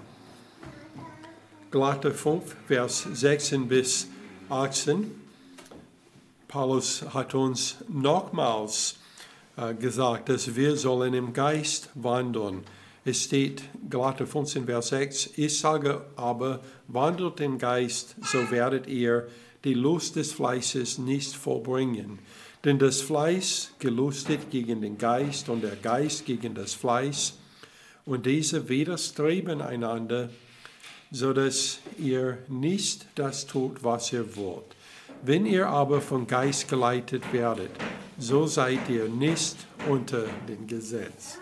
Galater 1.70 2.12
5, 2.12 2.56
Vers 2.66 3.06
16 3.12 3.68
bis 3.68 4.08
18. 4.48 5.10
Paulus 6.48 7.04
hat 7.12 7.34
uns 7.34 7.76
nochmals 7.90 8.96
äh, 9.58 9.74
gesagt, 9.74 10.30
dass 10.30 10.56
wir 10.56 10.76
sollen 10.76 11.12
im 11.12 11.34
Geist 11.34 11.90
wandeln. 11.92 12.62
Es 13.04 13.24
steht, 13.24 13.64
Galater 13.90 14.26
15, 14.26 14.64
Vers 14.64 14.88
6, 14.88 15.30
ich 15.36 15.58
sage 15.58 16.06
aber, 16.16 16.60
wandelt 16.86 17.38
im 17.40 17.58
Geist, 17.58 18.16
so 18.22 18.50
werdet 18.50 18.86
ihr 18.86 19.28
die 19.62 19.74
Lust 19.74 20.16
des 20.16 20.32
Fleißes 20.32 20.96
nicht 20.96 21.36
vollbringen. 21.36 22.18
Denn 22.64 22.78
das 22.78 23.02
Fleiß 23.02 23.72
gelustet 23.78 24.50
gegen 24.50 24.80
den 24.80 24.96
Geist 24.96 25.50
und 25.50 25.62
der 25.62 25.76
Geist 25.76 26.24
gegen 26.24 26.54
das 26.54 26.72
Fleiß. 26.72 27.34
Und 28.06 28.24
diese 28.24 28.70
widerstreben 28.70 29.60
einander, 29.60 30.30
so 31.10 31.32
dass 31.32 31.78
ihr 31.98 32.38
nicht 32.48 33.06
das 33.14 33.46
tut, 33.46 33.82
was 33.82 34.12
ihr 34.12 34.36
wollt. 34.36 34.76
Wenn 35.22 35.46
ihr 35.46 35.66
aber 35.68 36.00
vom 36.00 36.26
Geist 36.26 36.68
geleitet 36.68 37.32
werdet, 37.32 37.70
so 38.18 38.46
seid 38.46 38.88
ihr 38.88 39.08
nicht 39.08 39.56
unter 39.88 40.24
dem 40.48 40.66
Gesetz. 40.66 41.38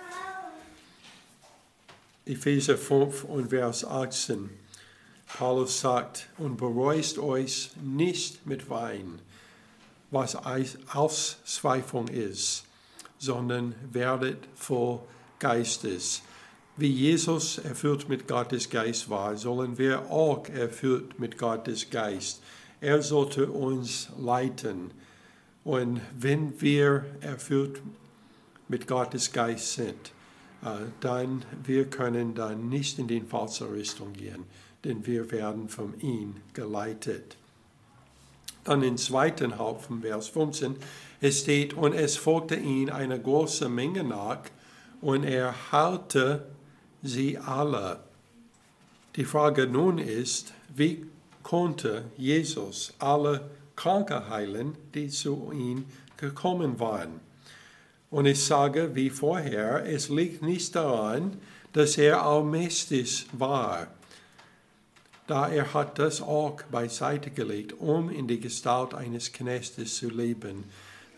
Epheser 2.25 2.79
5 2.79 3.25
und 3.25 3.51
Vers 3.51 3.85
18. 3.85 4.51
Paulus 5.39 5.81
sagt, 5.81 6.29
und 6.39 6.57
bereust 6.57 7.19
euch 7.19 7.71
nicht 7.83 8.47
mit 8.47 8.71
Wein, 8.71 9.21
was 10.11 10.37
Auszweifung 10.37 12.09
ist, 12.09 12.65
sondern 13.19 13.75
werdet 13.93 14.39
voll 14.55 15.01
Geistes 15.39 16.23
wie 16.77 16.91
Jesus 16.91 17.59
erfüllt 17.59 18.09
mit 18.09 18.29
Gottes 18.29 18.69
Geist 18.69 19.09
war, 19.09 19.37
sollen 19.37 19.79
wir 19.79 20.11
auch 20.11 20.49
erfüllt 20.49 21.19
mit 21.19 21.39
Gottes 21.39 21.89
Geist. 21.89 22.43
Er 22.81 23.03
sollte 23.03 23.51
uns 23.51 24.11
leiten. 24.19 24.91
Und 25.65 26.01
wenn 26.19 26.61
wir 26.61 27.07
erfüllt 27.21 27.81
mit 28.69 28.87
Gottes 28.87 29.33
Geist 29.33 29.75
sind, 29.75 30.13
äh, 30.63 30.69
dann 31.01 31.45
wir 31.65 31.87
können 31.87 32.35
dann 32.35 32.69
nicht 32.69 32.99
in 32.99 33.09
die 33.09 33.21
falsche 33.21 33.73
Richtung 33.73 34.13
gehen, 34.13 34.45
denn 34.85 35.07
wir 35.07 35.31
werden 35.31 35.69
von 35.69 35.99
ihm 36.01 36.37
geleitet. 36.53 37.37
Dann 38.65 38.83
im 38.83 38.97
zweiten 38.97 39.59
Haufen, 39.59 40.03
Vers 40.03 40.29
15, 40.29 40.77
es 41.21 41.41
steht, 41.41 41.75
und 41.75 41.95
es 41.95 42.17
folgte 42.17 42.57
ihm 42.57 42.91
eine 42.91 43.21
große 43.21 43.69
Menge 43.69 44.05
nach, 44.05 44.41
und 45.01 45.25
er 45.25 45.73
halte 45.73 46.47
sie 47.03 47.39
alle. 47.39 48.01
Die 49.17 49.25
Frage 49.25 49.67
nun 49.67 49.99
ist, 49.99 50.53
wie 50.75 51.07
konnte 51.43 52.05
Jesus 52.17 52.93
alle 52.99 53.51
Kranke 53.77 54.29
heilen, 54.29 54.77
die 54.95 55.09
zu 55.09 55.51
ihm 55.53 55.85
gekommen 56.17 56.81
waren? 56.81 57.21
Und 58.11 58.27
ich 58.27 58.45
sage 58.45 58.95
wie 58.95 59.11
vorher, 59.11 59.85
es 59.87 60.09
liegt 60.09 60.43
nicht 60.43 60.75
daran, 60.75 61.37
dass 61.73 61.99
er 61.99 62.25
allmächtig 62.25 63.27
war, 63.33 63.89
da 65.27 65.49
er 65.49 65.75
hat 65.75 65.99
das 65.99 66.23
auch 66.23 66.63
beiseite 66.71 67.31
gelegt, 67.31 67.75
um 67.79 68.11
in 68.11 68.29
die 68.29 68.41
Gestalt 68.41 68.95
eines 68.95 69.33
Knechtes 69.33 69.97
zu 69.97 70.09
leben. 70.09 70.65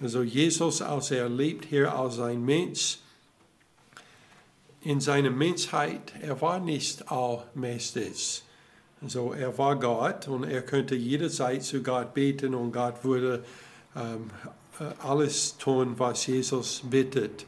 Also 0.01 0.23
Jesus, 0.23 0.81
als 0.83 1.11
er 1.11 1.29
lebt 1.29 1.67
hier 1.67 1.95
als 1.95 2.19
ein 2.19 2.45
Mensch, 2.45 2.99
in 4.83 5.01
seiner 5.01 5.31
Menschheit, 5.31 6.13
er 6.21 6.41
war 6.41 6.61
nicht 6.61 7.11
allmächtig. 7.11 8.43
Also 9.03 9.33
er 9.33 9.57
war 9.59 9.79
Gott 9.79 10.29
und 10.29 10.45
er 10.45 10.63
könnte 10.63 10.95
jederzeit 10.95 11.63
zu 11.63 11.83
Gott 11.83 12.15
beten 12.15 12.55
und 12.55 12.73
Gott 12.73 13.05
würde 13.05 13.45
ähm, 13.97 14.31
äh, 14.81 14.85
alles 15.07 15.57
tun, 15.57 15.95
was 15.99 16.27
Jesus 16.27 16.83
bittet. 16.89 17.47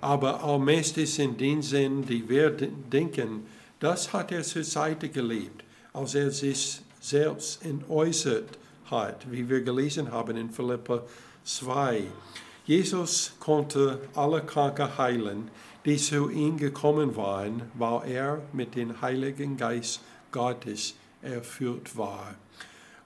Aber 0.00 0.42
allmächtig 0.42 1.18
in 1.18 1.36
dem 1.36 1.62
Sinn, 1.62 2.06
die 2.06 2.26
wir 2.28 2.50
denken, 2.50 3.46
das 3.80 4.12
hat 4.12 4.32
er 4.32 4.42
zur 4.42 4.64
Seite 4.64 5.08
gelebt, 5.08 5.64
als 5.92 6.14
er 6.14 6.30
sich 6.30 6.80
selbst 7.00 7.64
entäußert 7.64 8.58
hat, 8.90 9.30
wie 9.30 9.48
wir 9.48 9.62
gelesen 9.62 10.10
haben 10.10 10.36
in 10.36 10.50
Philippa 10.50 11.02
2. 11.44 12.02
Jesus 12.66 13.32
konnte 13.40 14.00
alle 14.14 14.42
Kranke 14.42 14.96
heilen, 14.96 15.50
die 15.84 15.96
zu 15.96 16.28
ihm 16.30 16.56
gekommen 16.56 17.16
waren, 17.16 17.62
weil 17.74 18.10
er 18.10 18.42
mit 18.52 18.74
dem 18.74 19.00
Heiligen 19.00 19.56
Geist 19.56 20.00
Gottes 20.32 20.94
erfüllt 21.22 21.96
war. 21.96 22.34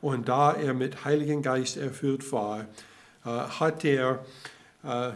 Und 0.00 0.28
da 0.28 0.52
er 0.52 0.74
mit 0.74 1.04
Heiligen 1.04 1.42
Geist 1.42 1.76
erfüllt 1.76 2.30
war, 2.32 2.66
äh, 3.24 3.28
hat 3.28 3.84
er 3.84 4.24
äh, 4.82 5.10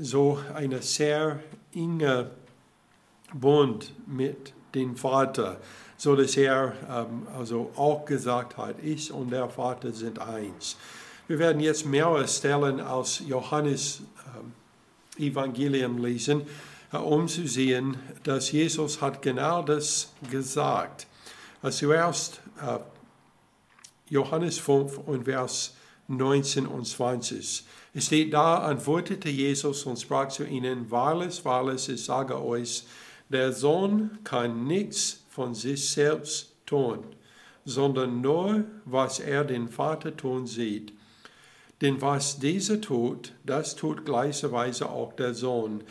so 0.00 0.38
eine 0.54 0.82
sehr 0.82 1.40
enge 1.74 2.30
Bund 3.32 3.92
mit 4.06 4.52
dem 4.74 4.96
Vater, 4.96 5.58
so 5.96 6.14
dass 6.14 6.36
er 6.36 6.74
ähm, 6.90 7.26
also 7.38 7.70
auch 7.76 8.04
gesagt 8.04 8.56
hat, 8.56 8.76
ich 8.82 9.12
und 9.12 9.30
der 9.30 9.48
Vater 9.48 9.92
sind 9.92 10.18
eins. 10.18 10.76
Wir 11.26 11.38
werden 11.38 11.60
jetzt 11.60 11.86
mehrere 11.86 12.28
Stellen 12.28 12.80
aus 12.80 13.22
Johannes 13.26 14.02
ähm, 14.36 14.52
Evangelium 15.24 16.04
lesen 16.04 16.42
um 16.98 17.28
zu 17.28 17.46
sehen, 17.46 17.96
dass 18.22 18.52
Jesus 18.52 19.00
hat 19.00 19.22
genau 19.22 19.62
das 19.62 20.12
gesagt. 20.30 21.06
Zuerst 21.70 22.40
äh, 22.60 22.78
Johannes 24.10 24.58
5 24.58 24.98
und 24.98 25.24
Vers 25.24 25.76
19 26.08 26.66
und 26.66 26.86
20. 26.86 27.64
Es 27.94 28.06
steht 28.06 28.32
da, 28.34 28.58
antwortete 28.58 29.30
Jesus 29.30 29.84
und 29.86 29.98
sprach 29.98 30.28
zu 30.28 30.44
ihnen, 30.44 30.90
wahrlich, 30.90 31.44
wahrlich, 31.44 31.88
ich 31.88 32.04
sage 32.04 32.42
euch, 32.42 32.84
der 33.28 33.52
Sohn 33.52 34.18
kann 34.24 34.66
nichts 34.66 35.22
von 35.30 35.54
sich 35.54 35.88
selbst 35.88 36.52
tun, 36.66 37.04
sondern 37.64 38.20
nur, 38.20 38.64
was 38.84 39.20
er 39.20 39.44
den 39.44 39.68
Vater 39.68 40.16
tun 40.16 40.46
sieht. 40.46 40.92
Denn 41.80 42.00
was 42.00 42.38
dieser 42.38 42.80
tut, 42.80 43.32
das 43.44 43.76
tut 43.76 44.04
gleicherweise 44.04 44.88
auch 44.88 45.12
der 45.14 45.34
Sohn. 45.34 45.82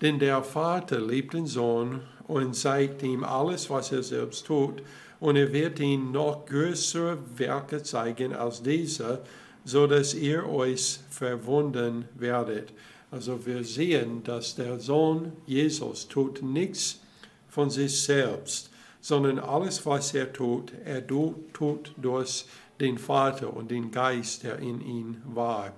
Denn 0.00 0.18
der 0.18 0.42
Vater 0.42 1.00
liebt 1.00 1.34
den 1.34 1.46
Sohn 1.46 2.00
und 2.26 2.54
zeigt 2.54 3.02
ihm 3.02 3.24
alles, 3.24 3.68
was 3.68 3.90
er 3.90 4.02
selbst 4.02 4.46
tut. 4.46 4.82
Und 5.20 5.36
er 5.36 5.52
wird 5.52 5.80
ihm 5.80 6.12
noch 6.12 6.46
größere 6.46 7.18
Werke 7.36 7.82
zeigen 7.82 8.34
als 8.34 8.62
diese, 8.62 9.20
so 9.64 9.86
dass 9.86 10.14
ihr 10.14 10.48
euch 10.48 11.00
verwundern 11.10 12.04
werdet. 12.14 12.72
Also 13.10 13.44
wir 13.44 13.64
sehen, 13.64 14.22
dass 14.22 14.54
der 14.54 14.78
Sohn 14.78 15.32
Jesus 15.46 16.06
tut 16.06 16.42
nichts 16.42 17.00
von 17.48 17.70
sich 17.70 18.02
selbst, 18.02 18.70
sondern 19.00 19.38
alles, 19.38 19.84
was 19.84 20.14
er 20.14 20.32
tut, 20.32 20.72
er 20.84 21.04
tut 21.06 21.92
durch 21.96 22.44
den 22.78 22.98
Vater 22.98 23.52
und 23.52 23.70
den 23.70 23.90
Geist, 23.90 24.44
der 24.44 24.58
in 24.58 24.80
ihm 24.80 25.16
war. 25.24 25.72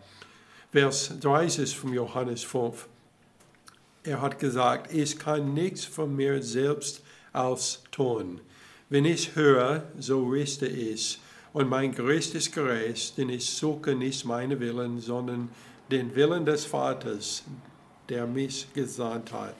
Vers 0.72 1.12
30 1.20 1.76
von 1.76 1.92
Johannes 1.94 2.42
5. 2.42 2.88
Er 4.02 4.22
hat 4.22 4.38
gesagt, 4.38 4.92
ich 4.94 5.18
kann 5.18 5.52
nichts 5.52 5.84
von 5.84 6.16
mir 6.16 6.42
selbst 6.42 7.02
als 7.32 7.82
tun. 7.90 8.40
Wenn 8.88 9.04
ich 9.04 9.36
höre, 9.36 9.84
so 9.98 10.26
reste 10.26 10.66
ich. 10.66 11.20
Und 11.52 11.68
mein 11.68 11.92
Gerüst 11.92 12.34
ist 12.34 12.52
gerecht, 12.52 13.18
denn 13.18 13.28
ich 13.28 13.50
suche 13.50 13.94
nicht 13.94 14.24
meine 14.24 14.58
Willen, 14.58 15.00
sondern 15.00 15.50
den 15.90 16.14
Willen 16.14 16.46
des 16.46 16.64
Vaters, 16.64 17.42
der 18.08 18.26
mich 18.26 18.68
gesandt 18.72 19.32
hat. 19.32 19.56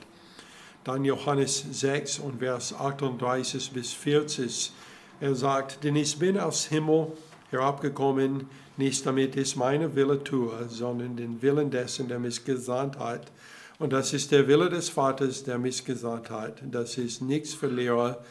Dann 0.85 1.05
Johannes 1.05 1.65
6 1.71 2.21
und 2.21 2.39
Vers 2.39 2.73
38 2.73 3.73
bis 3.73 3.93
40. 3.93 4.73
Er 5.21 5.35
sagt, 5.35 5.85
denn 5.85 5.97
ich 5.97 6.19
bin 6.19 6.39
aus 6.39 6.65
Himmel 6.65 7.09
herabgekommen, 7.51 8.49
nicht 8.79 9.05
damit 9.05 9.37
ich 9.37 9.55
meine 9.57 9.95
Wille 9.95 10.25
tue, 10.25 10.67
sondern 10.69 11.17
den 11.17 11.43
Willen 11.43 11.71
dessen, 11.71 12.09
der 12.09 12.19
mich 12.19 12.45
gesandt 12.45 12.99
hat. 12.99 13.31
Und 13.81 13.95
das 13.95 14.13
ist 14.13 14.31
der 14.31 14.47
Wille 14.47 14.69
des 14.69 14.91
Vaters, 14.91 15.43
der 15.43 15.57
mich 15.57 15.87
gesandt 15.87 16.29
hat, 16.29 16.61
dass 16.71 16.99
ich 16.99 17.23
nichts 17.23 17.55
verliere 17.55 18.23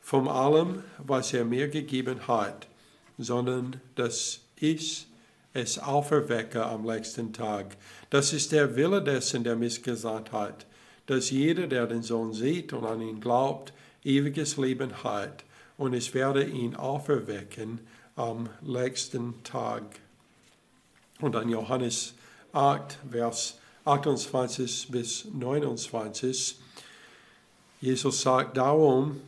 von 0.00 0.26
allem, 0.26 0.82
was 0.98 1.32
er 1.32 1.44
mir 1.44 1.68
gegeben 1.68 2.26
hat, 2.26 2.66
sondern 3.16 3.80
dass 3.94 4.40
ich 4.56 5.06
es 5.52 5.78
auferwecke 5.78 6.66
am 6.66 6.84
letzten 6.84 7.32
Tag. 7.32 7.76
Das 8.10 8.32
ist 8.32 8.50
der 8.50 8.74
Wille 8.74 9.00
dessen, 9.00 9.44
der 9.44 9.54
mich 9.54 9.80
gesandt 9.84 10.32
hat, 10.32 10.66
dass 11.06 11.30
jeder, 11.30 11.68
der 11.68 11.86
den 11.86 12.02
Sohn 12.02 12.32
sieht 12.32 12.72
und 12.72 12.84
an 12.84 13.00
ihn 13.00 13.20
glaubt, 13.20 13.72
ewiges 14.02 14.56
Leben 14.56 15.04
hat. 15.04 15.44
Und 15.78 15.92
ich 15.92 16.14
werde 16.14 16.42
ihn 16.42 16.74
auferwecken 16.74 17.78
am 18.16 18.48
letzten 18.60 19.40
Tag. 19.44 19.84
Und 21.20 21.36
dann 21.36 21.48
Johannes 21.48 22.14
8, 22.52 22.98
Vers 23.12 23.59
28 23.84 24.88
bis 24.90 25.26
29. 25.32 26.56
Jesus 27.80 28.20
sagt 28.20 28.56
darum, 28.56 29.20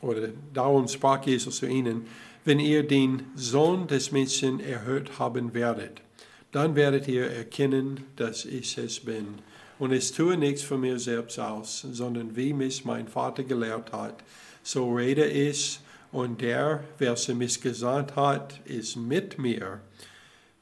oder 0.00 0.28
darum 0.52 0.88
sprach 0.88 1.24
Jesus 1.24 1.58
zu 1.58 1.66
ihnen, 1.66 2.06
wenn 2.44 2.58
ihr 2.58 2.86
den 2.86 3.22
Sohn 3.36 3.86
des 3.86 4.10
Menschen 4.10 4.58
erhört 4.58 5.18
haben 5.18 5.54
werdet, 5.54 6.02
dann 6.50 6.74
werdet 6.74 7.06
ihr 7.06 7.30
erkennen, 7.30 8.04
dass 8.16 8.44
ich 8.44 8.76
es 8.76 9.00
bin. 9.00 9.36
Und 9.78 9.92
ich 9.92 10.12
tue 10.12 10.36
nichts 10.36 10.62
von 10.62 10.80
mir 10.80 10.98
selbst 10.98 11.38
aus, 11.38 11.86
sondern 11.92 12.36
wie 12.36 12.52
mich 12.52 12.84
mein 12.84 13.08
Vater 13.08 13.44
gelehrt 13.44 13.92
hat, 13.92 14.22
so 14.62 14.94
rede 14.94 15.26
ich, 15.26 15.80
und 16.12 16.42
der, 16.42 16.84
welcher 16.98 17.34
mich 17.34 17.60
gesandt 17.60 18.16
hat, 18.16 18.60
ist 18.66 18.96
mit 18.96 19.38
mir. 19.38 19.80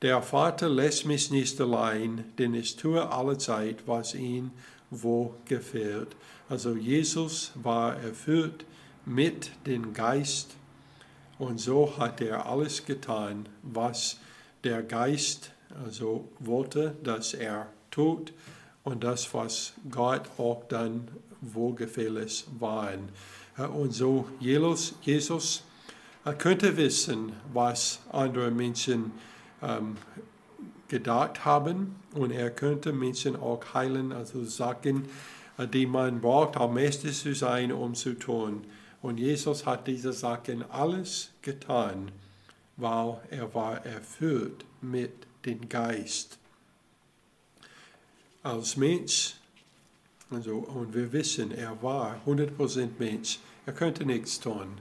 Der 0.03 0.23
Vater 0.23 0.71
lässt 0.71 1.05
mich 1.05 1.31
nicht 1.31 1.61
allein, 1.61 2.25
denn 2.39 2.55
ich 2.55 2.77
tue 2.77 3.11
alle 3.11 3.37
Zeit, 3.37 3.87
was 3.87 4.15
ihm 4.15 4.51
wo 4.91 5.35
gefällt. 5.45 6.17
Also 6.49 6.75
Jesus 6.75 7.53
war 7.55 7.97
erfüllt 7.97 8.65
mit 9.05 9.51
dem 9.67 9.93
Geist 9.93 10.57
und 11.39 11.61
so 11.61 11.97
hat 11.99 12.21
er 12.21 12.47
alles 12.47 12.85
getan, 12.85 13.47
was 13.63 14.19
der 14.65 14.83
Geist 14.83 15.53
also 15.85 16.29
wollte, 16.39 16.97
dass 17.05 17.35
er 17.35 17.67
tut 17.91 18.33
und 18.85 19.05
das, 19.05 19.33
was 19.35 19.75
Gott 19.91 20.23
auch 20.39 20.65
dann 20.69 21.09
wohlgefällig 21.41 22.47
war. 22.59 22.93
Und 23.75 23.93
so 23.93 24.27
Jesus, 24.41 24.95
Jesus 25.03 25.63
könnte 26.39 26.77
wissen, 26.77 27.33
was 27.53 28.01
andere 28.11 28.51
Menschen 28.51 29.13
ähm, 29.63 29.97
gedacht 30.89 31.45
haben 31.45 31.97
und 32.15 32.33
er 32.33 32.51
könnte 32.51 32.93
Menschen 32.93 33.37
auch 33.37 33.75
heilen, 33.75 34.13
also 34.13 34.45
Sachen, 34.45 35.09
äh, 35.57 35.67
die 35.67 35.87
man 35.87 36.21
braucht, 36.21 36.57
am 36.57 36.75
meisten 36.75 37.13
zu 37.13 37.35
sein, 37.35 37.73
um 37.73 37.95
zu 37.95 38.15
tun. 38.15 38.65
Und 39.03 39.19
Jesus 39.19 39.65
hat 39.65 39.87
diese 39.87 40.13
Sachen 40.13 40.69
alles 40.71 41.31
getan, 41.41 42.11
weil 42.77 43.19
er 43.31 43.55
war 43.55 43.85
erfüllt 43.87 44.65
mit 44.83 45.13
dem 45.47 45.69
Geist. 45.69 46.39
Als 48.43 48.77
Mensch, 48.77 49.35
also, 50.31 50.59
und 50.59 50.95
wir 50.95 51.13
wissen, 51.13 51.51
er 51.51 51.83
war 51.83 52.21
100% 52.27 52.89
Mensch. 52.99 53.39
Er 53.67 53.73
könnte 53.73 54.05
nichts 54.05 54.41
tun, 54.41 54.79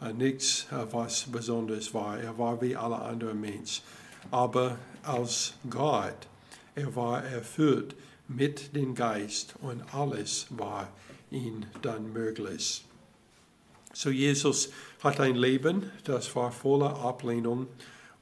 äh, 0.00 0.12
nichts, 0.12 0.66
äh, 0.70 0.86
was 0.92 1.24
besonders 1.24 1.92
war. 1.94 2.18
Er 2.18 2.36
war 2.38 2.60
wie 2.60 2.76
alle 2.76 2.98
anderen 2.98 3.40
Menschen. 3.40 3.82
Aber 4.30 4.78
als 5.02 5.54
Gott, 5.70 6.26
er 6.74 6.94
war 6.94 7.24
erfüllt 7.24 7.94
mit 8.28 8.76
dem 8.76 8.94
Geist 8.94 9.54
und 9.62 9.82
alles 9.94 10.46
war 10.50 10.88
ihm 11.30 11.64
dann 11.82 12.12
möglich. 12.12 12.84
So 13.94 14.10
Jesus 14.10 14.70
hat 15.02 15.18
ein 15.18 15.34
Leben, 15.34 15.90
das 16.04 16.34
war 16.36 16.52
voller 16.52 16.94
Ablehnung 17.00 17.66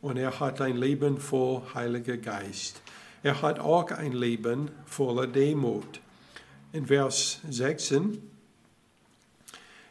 und 0.00 0.16
er 0.16 0.38
hat 0.38 0.60
ein 0.60 0.76
Leben 0.76 1.18
voll 1.18 1.62
Heiliger 1.74 2.16
Geist. 2.16 2.80
Er 3.22 3.42
hat 3.42 3.58
auch 3.58 3.90
ein 3.90 4.12
Leben 4.12 4.70
voller 4.86 5.26
Demut. 5.26 6.00
In 6.72 6.86
Vers 6.86 7.40
16 7.50 8.22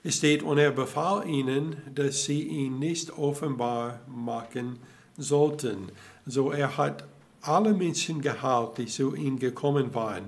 steht, 0.06 0.44
und 0.44 0.58
er 0.58 0.72
befahl 0.72 1.28
ihnen, 1.28 1.76
dass 1.94 2.24
sie 2.24 2.44
ihn 2.44 2.80
nicht 2.80 3.18
offenbar 3.18 4.00
machen 4.08 4.80
sollten. 5.18 5.92
So 6.26 6.52
er 6.52 6.78
hat 6.78 7.04
alle 7.42 7.74
Menschen 7.74 8.22
geheilt, 8.22 8.78
die 8.78 8.86
zu 8.88 9.16
ihm 9.16 9.40
gekommen 9.40 9.94
waren. 9.94 10.26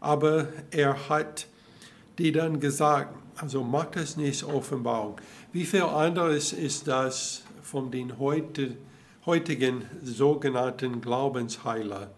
Aber 0.00 0.48
er 0.70 1.08
hat 1.08 1.46
die 2.18 2.32
dann 2.32 2.60
gesagt, 2.60 3.14
also 3.36 3.64
macht 3.64 3.96
es 3.96 4.16
nicht 4.16 4.44
Offenbarung. 4.44 5.16
Wie 5.52 5.64
viel 5.64 5.82
anderes 5.82 6.52
ist 6.52 6.86
das 6.86 7.42
von 7.62 7.90
den 7.90 8.18
heute, 8.18 8.76
heutigen 9.26 9.84
sogenannten 10.02 11.00
Glaubensheiler? 11.00 12.10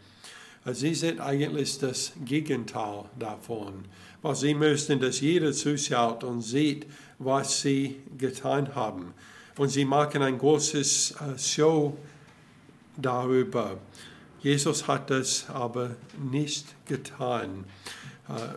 Also 0.65 0.81
sie 0.81 0.95
sind 0.95 1.21
eigentlich 1.21 1.79
das 1.79 2.13
Gegenteil 2.25 3.05
davon. 3.19 3.85
Was 4.21 4.41
sie 4.41 4.55
möchten, 4.55 4.99
dass 4.99 5.21
jeder 5.21 5.53
zuschaut 5.53 6.25
und 6.25 6.43
sieht, 6.43 6.87
was 7.19 7.61
sie 7.61 8.03
getan 8.19 8.75
haben. 8.75 9.15
Und 9.57 9.69
sie 9.69 9.85
machen 9.85 10.23
ein 10.23 10.39
großes 10.39 11.13
äh, 11.13 11.39
Show 11.39 11.97
darüber. 12.97 13.79
Jesus 14.41 14.87
hat 14.87 15.11
das 15.11 15.47
aber 15.49 15.97
nicht 16.31 16.67
getan. 16.87 17.65
Äh, 18.29 18.57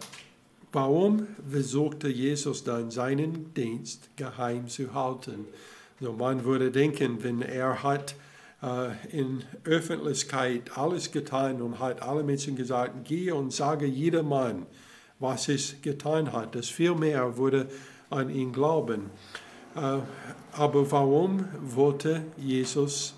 Warum 0.72 1.26
versuchte 1.50 2.10
Jesus 2.10 2.64
dann 2.64 2.92
seinen 2.92 3.56
Dienst 3.56 4.16
geheim 4.16 4.68
zu 4.68 4.94
halten? 4.94 5.48
So 6.00 6.14
man 6.14 6.44
würde 6.46 6.70
denken, 6.70 7.24
wenn 7.24 7.42
er 7.42 7.82
hat 7.82 8.14
äh, 8.62 8.92
in 9.12 9.44
Öffentlichkeit 9.64 10.78
alles 10.78 11.12
getan 11.12 11.64
und 11.64 11.80
hat 11.80 12.04
alle 12.04 12.22
Menschen 12.22 12.56
gesagt, 12.56 13.04
geh 13.06 13.32
und 13.32 13.52
sage 13.52 13.88
jedermann, 13.88 14.68
was 15.18 15.50
es 15.50 15.82
getan 15.82 16.32
hat, 16.34 16.54
dass 16.54 16.70
viel 16.70 16.94
mehr 16.94 17.38
würde 17.38 17.68
an 18.12 18.30
ihn 18.30 18.54
glauben. 18.54 19.10
Äh, 19.76 20.00
aber 20.54 20.92
warum 20.92 21.46
wollte 21.62 22.24
Jesus, 22.38 23.16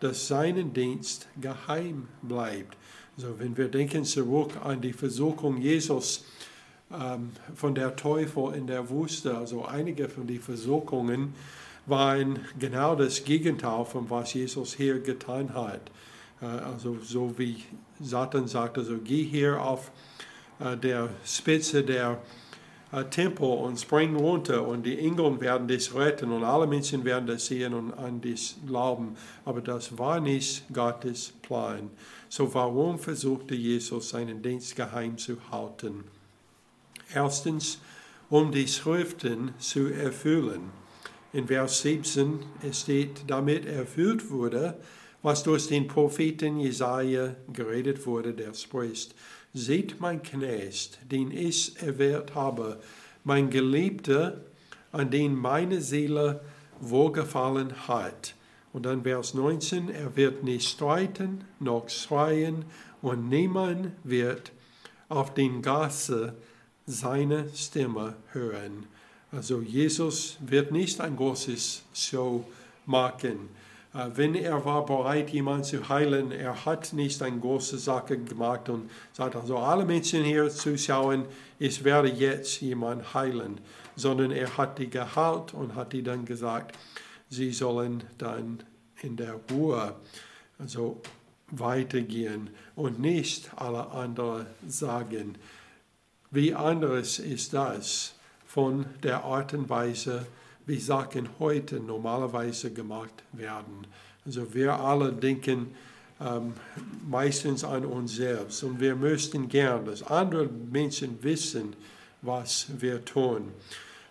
dass 0.00 0.28
sein 0.28 0.72
Dienst 0.72 1.26
geheim 1.40 2.08
bleibt? 2.22 2.76
So, 3.16 3.38
wenn 3.38 3.56
wir 3.56 3.68
denken 3.68 4.04
zurück 4.04 4.52
an 4.62 4.80
die 4.80 4.92
Versuchung 4.92 5.56
Jesus, 5.56 6.24
ähm, 6.92 7.32
von 7.56 7.74
der 7.74 7.96
Teufel 7.96 8.54
in 8.54 8.68
der 8.68 8.88
Wüste. 8.88 9.36
Also 9.36 9.64
einige 9.64 10.08
von 10.08 10.26
den 10.28 10.40
Versuchungen 10.40 11.34
waren 11.84 12.38
genau 12.60 12.94
das 12.94 13.24
Gegenteil 13.24 13.84
von 13.84 14.08
was 14.08 14.34
Jesus 14.34 14.74
hier 14.74 15.00
getan 15.00 15.52
hat. 15.52 15.80
Äh, 16.40 16.46
also 16.46 16.96
so 17.02 17.36
wie 17.38 17.64
Satan 18.00 18.46
sagte, 18.46 18.80
also 18.80 18.98
geh 19.02 19.24
hier 19.24 19.60
auf 19.60 19.90
äh, 20.60 20.76
der 20.76 21.08
Spitze 21.24 21.82
der 21.82 22.18
Tempel 23.04 23.48
und 23.48 23.78
spring 23.78 24.16
runter 24.16 24.66
und 24.66 24.84
die 24.84 24.98
Engel 24.98 25.40
werden 25.40 25.68
dich 25.68 25.94
retten 25.94 26.32
und 26.32 26.44
alle 26.44 26.66
Menschen 26.66 27.04
werden 27.04 27.26
das 27.26 27.46
sehen 27.46 27.74
und 27.74 27.92
an 27.92 28.20
dich 28.20 28.56
glauben. 28.66 29.16
Aber 29.44 29.60
das 29.60 29.98
war 29.98 30.20
nicht 30.20 30.64
Gottes 30.72 31.32
Plan. 31.42 31.90
So 32.28 32.52
warum 32.54 32.98
versuchte 32.98 33.54
Jesus 33.54 34.10
seinen 34.10 34.42
Dienst 34.42 34.76
geheim 34.76 35.18
zu 35.18 35.36
halten? 35.50 36.04
Erstens, 37.14 37.78
um 38.30 38.50
die 38.50 38.66
Schriften 38.66 39.54
zu 39.58 39.86
erfüllen. 39.86 40.70
In 41.32 41.46
Vers 41.46 41.82
17 41.82 42.40
steht, 42.72 43.24
damit 43.26 43.66
erfüllt 43.66 44.30
wurde, 44.30 44.78
was 45.22 45.42
durch 45.42 45.66
den 45.68 45.86
Propheten 45.86 46.60
Jesaja 46.60 47.34
geredet 47.52 48.06
wurde, 48.06 48.32
der 48.32 48.54
spricht: 48.54 49.14
Seht 49.58 50.02
mein 50.02 50.22
Knecht, 50.22 50.98
den 51.10 51.30
ich 51.30 51.80
erwählt 51.80 52.34
habe, 52.34 52.78
mein 53.24 53.48
Geliebter, 53.48 54.42
an 54.92 55.10
den 55.10 55.34
meine 55.34 55.80
Seele 55.80 56.42
wohlgefallen 56.78 57.88
hat. 57.88 58.34
Und 58.74 58.84
dann 58.84 59.04
Vers 59.04 59.32
19, 59.32 59.88
er 59.88 60.14
wird 60.14 60.44
nicht 60.44 60.68
streiten 60.68 61.44
noch 61.58 61.88
schreien 61.88 62.66
und 63.00 63.30
niemand 63.30 63.92
wird 64.04 64.52
auf 65.08 65.32
den 65.32 65.62
Gasse 65.62 66.34
seine 66.84 67.48
Stimme 67.54 68.12
hören. 68.32 68.84
Also 69.32 69.62
Jesus 69.62 70.36
wird 70.40 70.70
nicht 70.70 71.00
ein 71.00 71.16
großes 71.16 71.82
Show 71.94 72.44
machen. 72.84 73.48
Äh, 73.96 74.10
wenn 74.14 74.34
er 74.34 74.64
war 74.64 74.84
bereit, 74.84 75.30
jemanden 75.30 75.64
zu 75.64 75.88
heilen, 75.88 76.30
er 76.30 76.64
hat 76.64 76.92
nicht 76.92 77.22
eine 77.22 77.38
große 77.38 77.78
Sache 77.78 78.18
gemacht 78.18 78.68
und 78.68 78.90
sagt 79.12 79.36
also, 79.36 79.58
alle 79.58 79.84
Menschen 79.84 80.24
hier 80.24 80.48
zuschauen, 80.50 81.24
ich 81.58 81.82
werde 81.82 82.08
jetzt 82.08 82.60
jemanden 82.60 83.14
heilen, 83.14 83.60
sondern 83.94 84.30
er 84.30 84.56
hat 84.56 84.78
die 84.78 84.90
geheilt 84.90 85.54
und 85.54 85.74
hat 85.74 85.92
die 85.92 86.02
dann 86.02 86.24
gesagt, 86.24 86.76
sie 87.30 87.52
sollen 87.52 88.04
dann 88.18 88.62
in 89.02 89.16
der 89.16 89.40
Ruhe 89.50 89.94
also 90.58 91.00
weitergehen 91.48 92.50
und 92.74 92.98
nicht 92.98 93.50
alle 93.56 93.90
anderen 93.90 94.46
sagen. 94.66 95.36
Wie 96.30 96.54
anderes 96.54 97.18
ist 97.18 97.54
das 97.54 98.14
von 98.46 98.86
der 99.02 99.24
Art 99.24 99.54
und 99.54 99.68
Weise, 99.68 100.26
wie 100.66 100.78
Sachen 100.78 101.28
heute 101.38 101.80
normalerweise 101.80 102.72
gemacht 102.72 103.22
werden. 103.32 103.86
Also 104.24 104.52
wir 104.52 104.74
alle 104.74 105.12
denken 105.12 105.74
ähm, 106.20 106.54
meistens 107.08 107.62
an 107.62 107.84
uns 107.84 108.16
selbst 108.16 108.64
und 108.64 108.80
wir 108.80 108.96
möchten 108.96 109.48
gern, 109.48 109.84
dass 109.84 110.02
andere 110.02 110.46
Menschen 110.46 111.22
wissen, 111.22 111.74
was 112.22 112.66
wir 112.78 113.04
tun. 113.04 113.52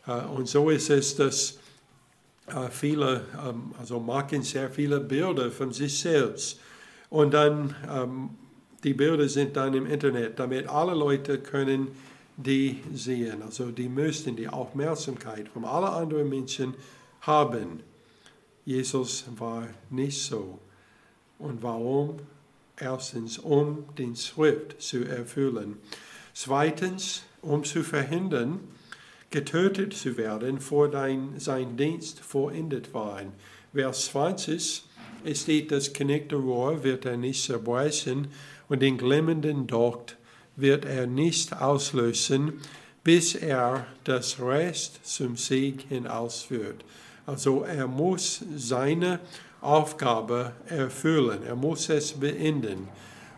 Äh, 0.07 0.21
und 0.25 0.47
so 0.47 0.69
ist 0.69 0.89
es, 0.89 1.15
dass 1.15 1.57
äh, 2.47 2.69
viele, 2.69 3.25
ähm, 3.45 3.73
also 3.79 3.99
machen 3.99 4.43
sehr 4.43 4.69
viele 4.69 4.99
Bilder 4.99 5.51
von 5.51 5.73
sich 5.73 5.99
selbst. 5.99 6.59
Und 7.09 7.33
dann, 7.33 7.75
ähm, 7.91 8.29
die 8.83 8.93
Bilder 8.93 9.27
sind 9.27 9.57
dann 9.57 9.73
im 9.73 9.87
Internet, 9.87 10.39
damit 10.39 10.67
alle 10.67 10.93
Leute 10.93 11.39
können 11.39 11.87
die 12.37 12.81
sehen. 12.93 13.41
Also 13.41 13.71
die 13.71 13.89
müssen 13.89 14.35
die 14.35 14.47
Aufmerksamkeit 14.47 15.47
von 15.49 15.65
allen 15.65 15.87
anderen 15.87 16.29
Menschen 16.29 16.73
haben. 17.21 17.81
Jesus 18.65 19.25
war 19.37 19.67
nicht 19.89 20.21
so. 20.21 20.59
Und 21.39 21.61
warum? 21.63 22.19
Erstens, 22.77 23.37
um 23.37 23.85
den 23.97 24.15
Schrift 24.15 24.81
zu 24.81 25.05
erfüllen. 25.05 25.77
Zweitens, 26.33 27.23
um 27.41 27.63
zu 27.63 27.83
verhindern, 27.83 28.59
getötet 29.29 29.93
zu 29.93 30.17
werden, 30.17 30.59
vor 30.59 30.89
dein, 30.89 31.39
sein 31.39 31.77
Dienst 31.77 32.19
vollendet 32.19 32.93
war. 32.93 33.21
Vers 33.73 34.07
20 34.07 34.83
es 35.27 35.41
steht, 35.41 35.71
das 35.71 35.91
knickte 35.91 36.35
Rohr 36.35 36.83
wird 36.83 37.05
er 37.05 37.17
nicht 37.17 37.43
zerbrechen 37.43 38.27
und 38.69 38.83
den 38.83 38.95
glimmenden 38.95 39.65
Docht 39.65 40.17
wird 40.55 40.85
er 40.85 41.07
nicht 41.07 41.59
auslösen, 41.59 42.53
bis 43.03 43.35
er 43.35 43.85
das 44.03 44.39
Rest 44.39 44.99
zum 45.03 45.35
Sieg 45.35 45.85
hinausführt. 45.89 46.83
Also 47.25 47.63
er 47.63 47.87
muss 47.87 48.43
seine 48.55 49.19
Aufgabe 49.61 50.53
erfüllen, 50.67 51.43
er 51.43 51.55
muss 51.55 51.89
es 51.89 52.13
beenden. 52.13 52.87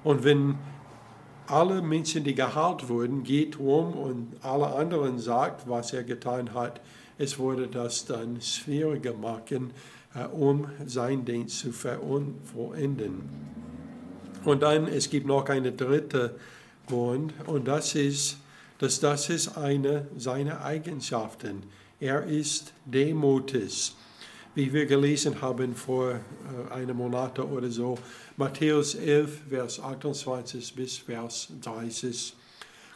Und 0.03 0.23
wenn 0.23 0.56
alle 1.47 1.82
Menschen, 1.82 2.23
die 2.23 2.36
geheilt 2.36 2.89
wurden, 2.89 3.23
geht 3.23 3.58
um 3.60 3.93
und 3.93 4.34
alle 4.41 4.67
anderen 4.67 5.19
sagt, 5.19 5.67
was 5.67 5.93
er 5.93 6.03
getan 6.03 6.53
hat, 6.53 6.82
es 7.17 7.39
würde 7.39 7.67
das 7.67 8.06
dann 8.06 8.41
schwieriger 8.41 9.13
machen, 9.13 9.71
äh, 10.13 10.25
um 10.25 10.67
sein 10.86 11.25
Dienst 11.25 11.60
zu 11.60 11.71
vollenden. 11.71 13.30
Und 14.45 14.62
dann, 14.62 14.88
es 14.88 15.10
gibt 15.10 15.25
noch 15.25 15.49
eine 15.49 15.71
dritte 15.71 16.36
Grund, 16.88 17.34
und 17.45 17.67
das 17.67 17.95
ist, 17.95 18.38
dass 18.80 19.00
das 19.00 19.30
ist 19.30 19.58
eine 19.58 20.08
seiner 20.17 20.63
Eigenschaften. 20.63 21.63
Er 22.00 22.23
ist 22.23 22.73
demutig. 22.86 23.93
Wie 24.56 24.73
wir 24.73 24.86
gelesen 24.86 25.39
haben 25.41 25.76
vor 25.76 26.13
äh, 26.13 26.73
einem 26.73 26.97
Monat 26.97 27.38
oder 27.39 27.69
so, 27.69 27.97
Matthäus 28.38 28.95
11, 28.95 29.41
Vers 29.50 29.80
28 29.80 30.76
bis 30.76 30.97
Vers 30.97 31.50
30. 31.62 32.36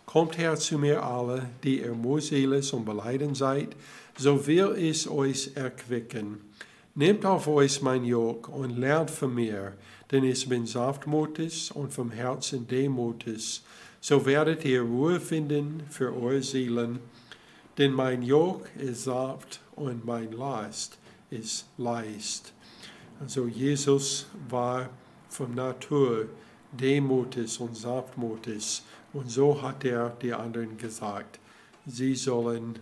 Kommt 0.05 0.37
her 0.37 0.55
zu 0.55 0.77
mir 0.77 1.03
alle, 1.03 1.49
die 1.63 1.81
ihr 1.81 1.93
mühselig 1.93 2.73
und 2.73 2.85
beleiden 2.85 3.35
seid, 3.35 3.75
so 4.17 4.45
will 4.45 4.75
ich 4.77 5.09
euch 5.09 5.51
erquicken. 5.55 6.41
Nehmt 6.93 7.25
auf 7.25 7.47
euch 7.47 7.81
mein 7.81 8.03
Jog 8.03 8.49
und 8.49 8.77
lernt 8.77 9.09
von 9.09 9.33
mir, 9.33 9.73
denn 10.11 10.23
ich 10.23 10.49
bin 10.49 10.65
sanftmutig 10.65 11.71
und 11.73 11.93
vom 11.93 12.11
Herzen 12.11 12.67
demutig. 12.67 13.61
So 14.03 14.25
werdet 14.25 14.65
ihr 14.65 14.81
Ruhe 14.81 15.19
finden 15.19 15.83
für 15.91 16.11
eure 16.11 16.41
Seelen, 16.41 16.99
denn 17.77 17.91
mein 17.91 18.23
Jog 18.23 18.67
ist 18.75 19.03
sanft 19.03 19.61
und 19.75 20.03
mein 20.05 20.31
Last 20.31 20.97
ist 21.29 21.67
leicht. 21.77 22.51
Also 23.19 23.45
Jesus 23.45 24.25
war 24.49 24.89
von 25.29 25.53
Natur 25.53 26.25
demutig 26.71 27.59
und 27.59 27.77
sanftmutig. 27.77 28.81
Und 29.13 29.29
so 29.29 29.61
hat 29.61 29.85
er 29.85 30.09
die 30.09 30.33
anderen 30.33 30.77
gesagt, 30.77 31.39
sie 31.85 32.15
sollen 32.15 32.79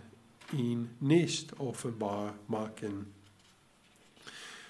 ihn 0.54 0.88
nicht 1.00 1.60
offenbar 1.60 2.32
machen. 2.48 3.12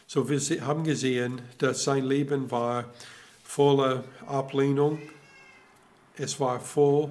So 0.09 0.29
wir 0.29 0.41
haben 0.67 0.83
gesehen, 0.83 1.41
dass 1.59 1.85
sein 1.85 2.05
Leben 2.05 2.51
war 2.51 2.87
voller 3.45 4.03
Ablehnung. 4.27 4.99
Es 6.23 6.39
war 6.39 6.61
voll 6.61 7.09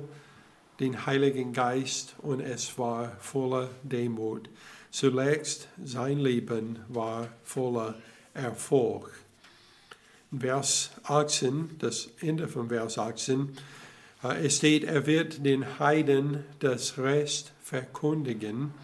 den 0.79 1.07
Heiligen 1.07 1.51
Geist 1.51 2.13
und 2.19 2.41
es 2.41 2.77
war 2.77 3.17
voller 3.19 3.71
Demut. 3.81 4.49
Zuletzt 4.91 5.67
sein 5.83 6.19
Leben 6.19 6.77
war 6.89 7.27
voller 7.43 7.95
Erfolg. 8.35 9.11
Vers 10.37 10.91
18, 11.05 11.77
das 11.79 12.09
Ende 12.21 12.47
von 12.47 12.69
Vers 12.69 12.99
18, 12.99 13.57
äh, 14.23 14.45
es 14.45 14.57
steht, 14.57 14.83
er 14.83 15.07
wird 15.07 15.43
den 15.43 15.79
Heiden 15.79 16.43
das 16.59 16.99
Rest 16.99 17.53
verkündigen. 17.63 18.75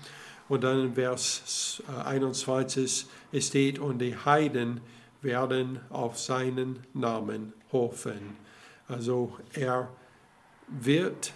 Und 0.50 0.64
dann 0.64 0.86
in 0.86 0.96
Vers 0.96 1.84
21, 2.04 3.06
äh, 3.32 3.38
es 3.38 3.50
steht, 3.50 3.78
und 3.78 4.00
die 4.00 4.18
Heiden 4.18 4.82
werden 5.22 5.82
auf 5.92 6.18
seinen 6.18 6.80
Namen 6.96 7.54
hoffen. 7.72 8.38
Also 8.88 9.38
er 9.54 9.88
wird 10.68 11.34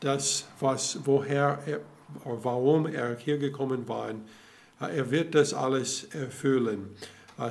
das, 0.00 0.46
was, 0.60 0.98
woher 1.04 1.58
er, 1.66 1.80
warum 2.24 2.86
er 2.86 3.16
hier 3.16 3.38
gekommen 3.38 3.88
war, 3.88 4.10
äh, 4.10 4.96
er 4.96 5.10
wird 5.10 5.34
das 5.34 5.54
alles 5.54 6.04
erfüllen. 6.04 6.96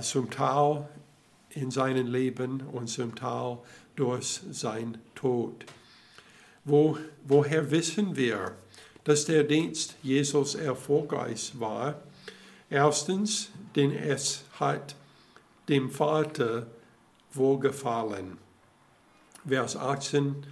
Zum 0.02 0.30
Teil 0.30 0.88
in 1.50 1.72
seinem 1.72 2.08
Leben 2.08 2.62
und 2.72 2.88
zum 2.88 3.16
Teil 3.16 3.58
durch 3.96 4.42
sein 4.52 5.00
Tod. 5.16 5.66
Wo, 6.64 6.98
woher 7.24 7.72
wissen 7.72 8.16
wir, 8.16 8.54
dass 9.04 9.26
der 9.26 9.44
Dienst 9.44 9.96
Jesus 10.04 10.56
erfolgreich 10.56 11.52
war? 11.60 12.02
Erstens, 12.70 13.50
denn 13.76 13.92
es 13.92 14.44
hat 14.60 14.96
dem 15.68 15.90
Vater 15.90 16.68
wohlgefallen. 17.34 18.38
Vers 19.46 19.76
18, 19.76 20.46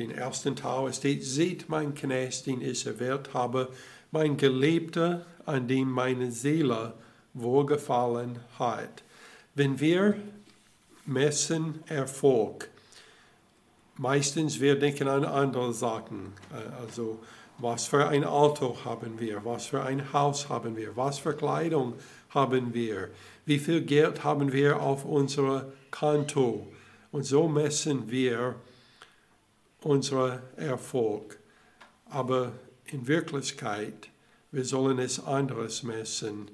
den 0.00 0.10
ersten 0.10 0.56
Teil 0.56 0.92
steht, 0.92 1.24
seht 1.24 1.68
mein 1.68 1.94
Knecht, 1.94 2.46
den 2.46 2.60
ich 2.60 2.86
erwählt 2.86 3.34
habe, 3.34 3.68
mein 4.10 4.36
Geliebter, 4.36 5.26
an 5.46 5.68
dem 5.68 5.90
meine 5.90 6.32
Seele 6.32 6.94
wohlgefallen 7.34 8.40
hat. 8.58 9.02
Wenn 9.54 9.78
wir 9.78 10.16
messen 11.06 11.82
Erfolg. 11.86 12.68
Meistens 13.96 14.60
wir 14.60 14.78
denken 14.78 15.08
an 15.08 15.24
andere 15.24 15.74
Sachen. 15.74 16.32
Äh, 16.52 16.82
also 16.82 17.20
was 17.58 17.86
für 17.86 18.08
ein 18.08 18.24
Auto 18.24 18.76
haben 18.84 19.20
wir, 19.20 19.44
was 19.44 19.66
für 19.66 19.82
ein 19.82 20.12
Haus 20.12 20.48
haben 20.48 20.76
wir, 20.76 20.96
was 20.96 21.18
für 21.18 21.34
Kleidung 21.34 21.94
haben 22.30 22.72
wir, 22.72 23.10
wie 23.44 23.58
viel 23.58 23.82
Geld 23.82 24.24
haben 24.24 24.52
wir 24.52 24.80
auf 24.80 25.04
unserem 25.04 25.64
Konto. 25.90 26.68
Und 27.12 27.24
so 27.24 27.48
messen 27.48 28.10
wir 28.10 28.54
unseren 29.82 30.40
Erfolg. 30.56 31.38
Aber 32.06 32.52
in 32.86 33.06
Wirklichkeit, 33.06 34.10
wir 34.50 34.64
sollen 34.64 34.98
es 34.98 35.24
anderes 35.24 35.82
messen. 35.82 36.50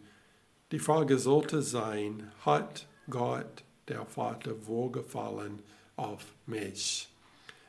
Die 0.73 0.79
Frage 0.79 1.19
sollte 1.19 1.63
sein, 1.63 2.31
hat 2.45 2.87
Gott 3.09 3.65
der 3.89 4.05
Vater 4.05 4.67
wohlgefallen 4.67 5.63
auf 5.97 6.25
mich. 6.47 7.09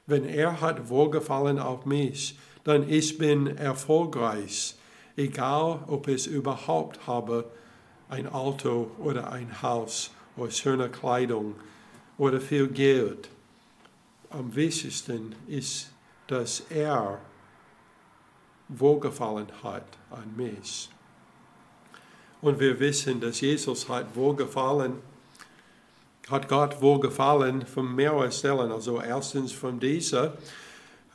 Wenn 0.06 0.26
er 0.26 0.62
hat 0.62 0.89
wohlgefallen 0.89 1.60
auf 1.60 1.86
mich, 1.86 2.38
dann 2.63 2.89
ich 2.89 3.17
bin 3.17 3.48
erfolgreich, 3.48 4.76
egal 5.15 5.84
ob 5.88 6.08
ich 6.08 6.28
überhaupt 6.28 7.08
habe 7.08 7.50
ein 8.10 8.28
Auto 8.28 8.91
oder 9.00 9.32
ein 9.32 9.62
Haus 9.62 10.12
oder 10.36 10.52
schöne 10.52 10.89
Kleidung 10.89 11.56
oder 12.17 12.39
viel 12.39 12.67
Geld. 12.67 13.30
Am 14.38 14.54
wichtigsten 14.54 15.34
ist, 15.47 15.89
dass 16.28 16.60
er 16.69 17.17
wohlgefallen 18.67 19.47
hat 19.63 19.88
an 20.12 20.32
mich. 20.36 20.89
Und 22.39 22.60
wir 22.60 22.80
wissen, 22.80 23.19
dass 23.19 23.41
Jesus 23.41 23.89
hat 23.89 24.15
wohlgefallen, 24.15 25.00
hat 26.30 26.47
Gott 26.47 26.80
wohlgefallen 26.84 27.65
von 27.65 27.95
mehreren 27.95 28.32
Stellen. 28.32 28.71
Also 28.71 29.02
erstens 29.02 29.54
von 29.54 29.80
dieser, 29.80 30.38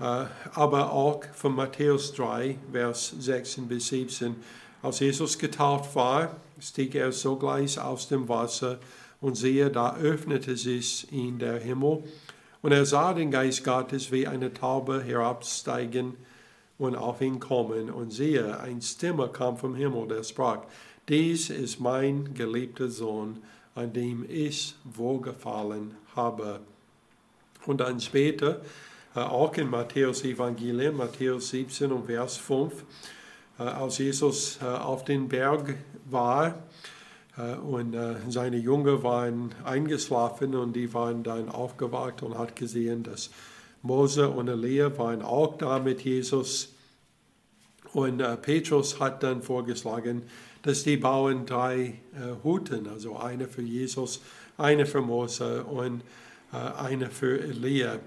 äh, 0.01 0.25
aber 0.55 0.91
auch 0.91 1.23
von 1.33 1.55
Matthäus 1.55 2.13
3, 2.15 2.59
Vers 2.73 3.15
16 3.21 3.69
bis 3.69 3.87
17. 3.87 4.35
Als 4.83 4.99
Jesus 4.99 5.39
getauft 5.39 5.95
war, 5.95 6.39
stieg 6.59 6.97
er 6.97 7.13
sogleich 7.13 7.79
aus 7.79 8.09
dem 8.09 8.29
Wasser 8.29 8.81
und 9.21 9.37
siehe, 9.37 9.71
da 9.71 9.95
öffnete 9.95 10.57
sich 10.57 11.13
ihm 11.13 11.39
der 11.39 11.61
Himmel 11.61 12.03
und 12.63 12.73
er 12.73 12.87
sah 12.87 13.13
den 13.13 13.31
Geist 13.31 13.65
Gottes 13.65 14.13
wie 14.13 14.27
eine 14.27 14.55
Taube 14.55 15.03
herabsteigen 15.03 16.15
und 16.79 16.97
auf 16.97 17.21
ihn 17.21 17.41
kommen. 17.41 17.91
Und 17.91 18.13
siehe, 18.13 18.59
ein 18.61 18.81
Stimme 18.81 19.29
kam 19.29 19.57
vom 19.57 19.75
Himmel, 19.75 20.09
der 20.09 20.23
sprach, 20.23 20.61
dies 21.09 21.51
ist 21.51 21.81
mein 21.81 22.33
geliebter 22.35 22.89
Sohn, 22.89 23.43
an 23.75 23.93
dem 23.93 24.25
ich 24.29 24.77
wohlgefallen 24.85 25.97
habe. 26.15 26.61
Und 27.67 27.81
dann 27.81 28.01
später, 28.01 28.61
äh, 29.15 29.21
auch 29.21 29.55
in 29.57 29.69
Matthäus 29.69 30.25
Evangelium, 30.25 30.97
Matthäus 30.97 31.51
17 31.51 31.91
und 31.91 32.07
Vers 32.07 32.37
5, 32.37 32.85
äh, 33.59 33.63
als 33.63 33.99
Jesus 33.99 34.59
äh, 34.63 34.65
auf 34.67 35.05
den 35.05 35.29
Berg 35.29 35.75
war 36.05 36.63
und 37.37 37.97
seine 38.29 38.59
Jünger 38.59 39.03
waren 39.03 39.55
eingeschlafen 39.65 40.55
und 40.55 40.75
die 40.75 40.93
waren 40.93 41.23
dann 41.23 41.49
aufgewacht 41.49 42.23
und 42.23 42.37
hat 42.37 42.57
gesehen, 42.57 43.03
dass 43.03 43.31
Mose 43.83 44.29
und 44.29 44.49
Elia 44.49 44.97
waren 44.99 45.23
auch 45.23 45.57
da 45.57 45.79
mit 45.79 46.03
Jesus. 46.03 46.75
Und 47.95 48.23
Petrus 48.43 49.01
hat 49.01 49.23
dann 49.23 49.43
vorgeschlagen, 49.43 50.23
dass 50.63 50.83
die 50.83 50.97
bauen 50.97 51.47
drei 51.47 51.95
Huten, 52.45 52.87
also 52.87 53.17
eine 53.17 53.49
für 53.49 53.63
Jesus, 53.63 54.21
eine 54.59 54.87
für 54.87 55.01
Mose 55.01 55.65
und 55.65 56.03
eine 56.53 57.11
für 57.11 57.41
Elia. 57.41 57.99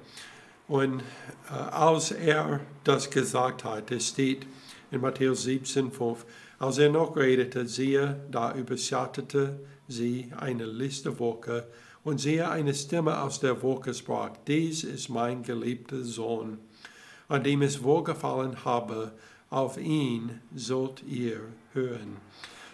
Und 0.68 1.04
als 1.50 2.12
er 2.12 2.60
das 2.84 3.10
gesagt 3.10 3.64
hat, 3.64 3.92
es 3.92 4.10
steht, 4.10 4.46
in 4.92 5.02
Matthäus 5.02 5.44
17, 5.44 5.92
5. 5.92 6.26
Als 6.66 6.80
er 6.80 6.90
noch 6.90 7.16
redete, 7.16 7.68
siehe, 7.68 8.20
da 8.32 8.52
überschattete 8.56 9.60
sie 9.88 10.32
eine 10.36 10.66
Liste 10.66 11.20
Wolke 11.20 11.68
und 12.04 12.20
siehe, 12.20 12.50
eine 12.50 12.74
Stimme 12.74 13.22
aus 13.22 13.40
der 13.40 13.62
Wolke 13.62 13.94
sprach, 13.94 14.32
dies 14.48 14.84
ist 14.84 15.10
mein 15.10 15.44
geliebter 15.44 16.04
Sohn, 16.04 16.58
an 17.28 17.44
dem 17.44 17.62
es 17.62 17.84
wohlgefallen 17.84 18.66
habe, 18.66 19.12
auf 19.52 19.78
ihn 19.78 20.42
sollt 20.56 21.04
ihr 21.04 21.42
hören. 21.74 22.18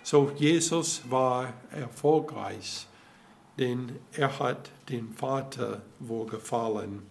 So, 0.04 0.32
Jesus 0.38 1.02
war 1.10 1.52
erfolgreich, 1.72 2.88
denn 3.60 3.92
er 4.14 4.40
hat 4.40 4.70
dem 4.88 5.12
Vater 5.12 5.82
wohlgefallen. 6.00 7.02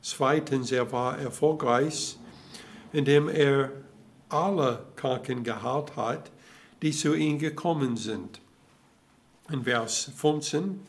Zweitens, 0.00 0.70
er 0.70 0.92
war 0.92 1.18
erfolgreich, 1.18 2.16
indem 2.92 3.28
er 3.28 3.72
alle 4.30 4.84
Kranken 4.96 5.44
geheilt 5.44 5.96
hat, 5.96 6.30
die 6.82 6.92
zu 6.92 7.14
ihm 7.14 7.38
gekommen 7.38 7.96
sind. 7.96 8.40
In 9.50 9.64
Vers 9.64 10.10
15 10.16 10.80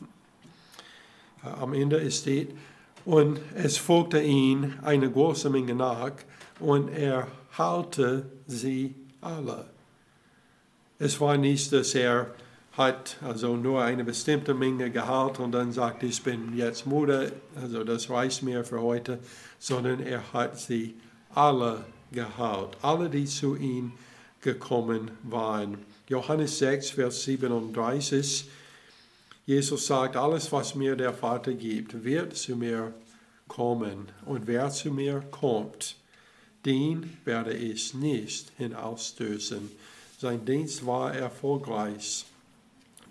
äh, 1.44 1.48
am 1.48 1.74
Ende 1.74 2.10
steht, 2.10 2.56
und 3.04 3.40
es 3.56 3.76
folgte 3.76 4.22
ihm 4.22 4.74
eine 4.82 5.10
große 5.10 5.50
Menge 5.50 5.74
nach, 5.74 6.12
und 6.60 6.88
er 6.88 7.26
heilte 7.58 8.30
sie 8.46 8.94
alle. 9.20 9.66
Es 10.98 11.20
war 11.20 11.36
nicht, 11.36 11.72
dass 11.72 11.94
er 11.96 12.32
hat 12.76 13.18
also 13.20 13.56
nur 13.56 13.82
eine 13.82 14.04
bestimmte 14.04 14.54
Menge 14.54 14.90
geheilt 14.90 15.40
und 15.40 15.52
dann 15.52 15.72
sagt, 15.72 16.02
ich 16.04 16.22
bin 16.22 16.56
jetzt 16.56 16.86
müde, 16.86 17.32
also 17.60 17.84
das 17.84 18.08
reicht 18.08 18.42
mir 18.42 18.64
für 18.64 18.80
heute, 18.80 19.18
sondern 19.58 20.00
er 20.00 20.32
hat 20.32 20.58
sie 20.58 20.94
alle 21.34 21.84
geheilt. 22.12 22.76
Alle, 22.82 23.08
die 23.08 23.24
zu 23.24 23.56
ihm 23.56 23.92
gekommen 24.40 25.10
waren. 25.22 25.78
Johannes 26.08 26.58
6, 26.58 26.90
Vers 26.90 27.24
37. 27.24 28.48
Jesus 29.46 29.86
sagt, 29.86 30.16
alles, 30.16 30.52
was 30.52 30.74
mir 30.74 30.94
der 30.94 31.12
Vater 31.12 31.52
gibt, 31.52 32.04
wird 32.04 32.36
zu 32.36 32.56
mir 32.56 32.92
kommen. 33.48 34.08
Und 34.24 34.46
wer 34.46 34.70
zu 34.70 34.90
mir 34.90 35.20
kommt, 35.30 35.96
den 36.64 37.16
werde 37.24 37.52
ich 37.52 37.94
nicht 37.94 38.52
hinausstößen. 38.56 39.70
Sein 40.18 40.44
Dienst 40.44 40.86
war 40.86 41.12
erfolgreich, 41.12 42.24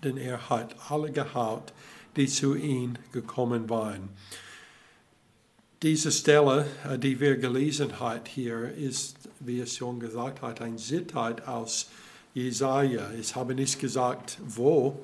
denn 0.02 0.16
er 0.16 0.48
hat 0.48 0.74
alle 0.88 1.12
geheilt, 1.12 1.72
die 2.16 2.26
zu 2.26 2.54
ihm 2.54 2.94
gekommen 3.12 3.68
waren. 3.68 4.08
Diese 5.82 6.12
Stelle, 6.12 6.66
äh, 6.88 6.96
die 6.96 7.18
wir 7.18 7.36
gelesen 7.36 7.98
haben 7.98 8.20
hier, 8.28 8.72
ist, 8.72 9.16
wie 9.40 9.58
es 9.58 9.76
schon 9.76 9.98
gesagt 9.98 10.40
hat, 10.40 10.60
ein 10.60 10.78
Zitat 10.78 11.48
aus 11.48 11.90
Jesaja. 12.34 13.10
Ich 13.20 13.34
habe 13.34 13.52
nicht 13.52 13.80
gesagt, 13.80 14.38
wo. 14.46 15.00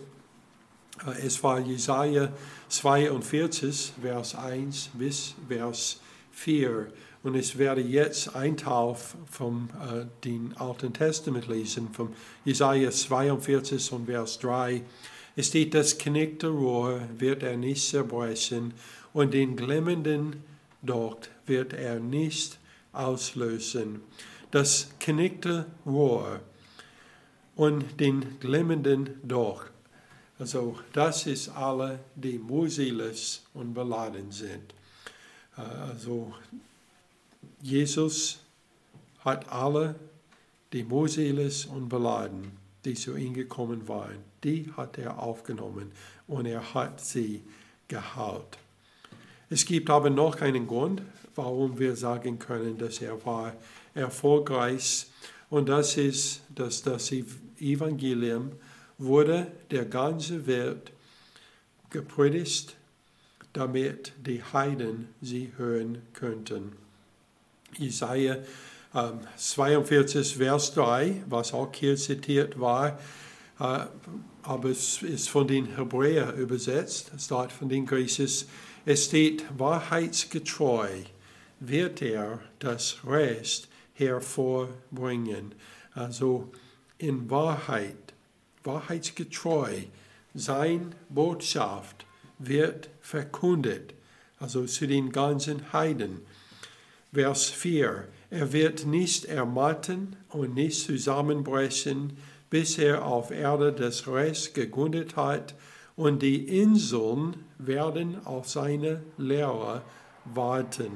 Äh, 1.04 1.26
es 1.26 1.42
war 1.42 1.58
Jesaja 1.58 2.32
42, 2.68 3.94
Vers 4.00 4.36
1 4.36 4.90
bis 4.92 5.34
Vers 5.48 6.00
4. 6.30 6.86
Und 7.24 7.34
ich 7.34 7.58
werde 7.58 7.80
jetzt 7.80 8.36
ein 8.36 8.56
Teil 8.56 8.94
vom 9.28 9.70
äh, 9.82 10.06
den 10.24 10.56
Alten 10.58 10.92
Testament 10.92 11.48
lesen, 11.48 11.88
vom 11.92 12.14
Jesaja 12.44 12.92
42 12.92 13.90
und 13.90 14.06
Vers 14.06 14.38
3. 14.38 14.82
Es 15.34 15.48
steht, 15.48 15.74
das 15.74 15.98
knickte 15.98 16.46
Rohr 16.46 17.00
wird 17.18 17.42
er 17.42 17.56
nicht 17.56 17.84
zerbrechen 17.84 18.74
und 19.12 19.34
den 19.34 19.56
glimmenden 19.56 20.44
dort 20.82 21.30
wird 21.46 21.72
er 21.72 22.00
nicht 22.00 22.58
auslösen. 22.92 24.02
Das 24.50 24.88
knickte 24.98 25.66
Rohr 25.84 26.40
und 27.56 28.00
den 28.00 28.38
glimmenden 28.40 29.20
Doch. 29.22 29.64
Also 30.38 30.78
das 30.92 31.26
ist 31.26 31.48
alle, 31.48 31.98
die 32.14 32.38
muselos 32.38 33.42
und 33.54 33.74
beladen 33.74 34.30
sind. 34.30 34.72
Äh, 35.56 35.62
also 35.62 36.32
Jesus 37.60 38.38
hat 39.24 39.50
alle, 39.50 39.96
die 40.72 40.84
muselos 40.84 41.66
und 41.66 41.88
beladen, 41.88 42.52
die 42.84 42.94
zu 42.94 43.16
ihm 43.16 43.34
gekommen 43.34 43.88
waren, 43.88 44.18
die 44.44 44.70
hat 44.76 44.98
er 44.98 45.18
aufgenommen 45.18 45.90
und 46.28 46.46
er 46.46 46.74
hat 46.74 47.00
sie 47.00 47.42
geheilt. 47.88 48.58
Es 49.50 49.64
gibt 49.64 49.88
aber 49.88 50.10
noch 50.10 50.36
keinen 50.36 50.66
Grund, 50.66 51.02
warum 51.34 51.78
wir 51.78 51.96
sagen 51.96 52.38
können, 52.38 52.76
dass 52.76 53.00
er 53.00 53.24
war 53.24 53.54
erfolgreich. 53.94 55.06
Und 55.50 55.68
das 55.68 55.96
ist, 55.96 56.42
dass 56.54 56.82
das 56.82 57.10
Evangelium 57.58 58.52
wurde 58.98 59.46
der 59.70 59.84
ganze 59.84 60.46
Welt 60.46 60.92
gepredigt, 61.90 62.76
damit 63.52 64.12
die 64.24 64.42
Heiden 64.42 65.08
sie 65.22 65.52
hören 65.56 66.02
könnten. 66.12 66.72
Jesaja 67.76 68.36
ähm, 68.94 69.20
42, 69.36 70.36
Vers 70.36 70.74
3, 70.74 71.24
was 71.28 71.52
auch 71.52 71.72
hier 71.74 71.96
zitiert 71.96 72.58
war, 72.60 72.98
äh, 73.60 73.86
aber 74.42 74.70
es 74.70 75.02
ist 75.02 75.28
von 75.28 75.46
den 75.46 75.76
Hebräern 75.76 76.36
übersetzt, 76.36 77.12
es 77.14 77.26
steht 77.26 77.52
von 77.52 77.68
den 77.68 77.86
Griechisch, 77.86 78.44
es 78.88 79.04
steht, 79.04 79.44
wahrheitsgetreu 79.58 80.88
wird 81.60 82.00
er 82.00 82.38
das 82.58 82.96
Recht 83.06 83.68
hervorbringen. 83.92 85.54
Also 85.92 86.50
in 86.96 87.28
Wahrheit, 87.28 88.14
wahrheitsgetreu, 88.64 89.82
sein 90.32 90.94
Botschaft 91.10 92.06
wird 92.38 92.88
verkündet, 93.02 93.92
also 94.38 94.64
zu 94.64 94.86
den 94.86 95.12
ganzen 95.12 95.70
Heiden. 95.74 96.22
Vers 97.12 97.44
4, 97.44 98.08
er 98.30 98.52
wird 98.54 98.86
nicht 98.86 99.26
ermatten 99.26 100.16
und 100.30 100.54
nicht 100.54 100.86
zusammenbrechen, 100.86 102.16
bis 102.48 102.78
er 102.78 103.04
auf 103.04 103.32
Erde 103.32 103.70
das 103.70 104.08
Recht 104.08 104.54
gegründet 104.54 105.14
hat 105.14 105.54
und 105.98 106.22
die 106.22 106.60
Inseln 106.60 107.34
werden 107.58 108.24
auf 108.24 108.48
seine 108.48 109.02
Lehre 109.18 109.82
warten. 110.24 110.92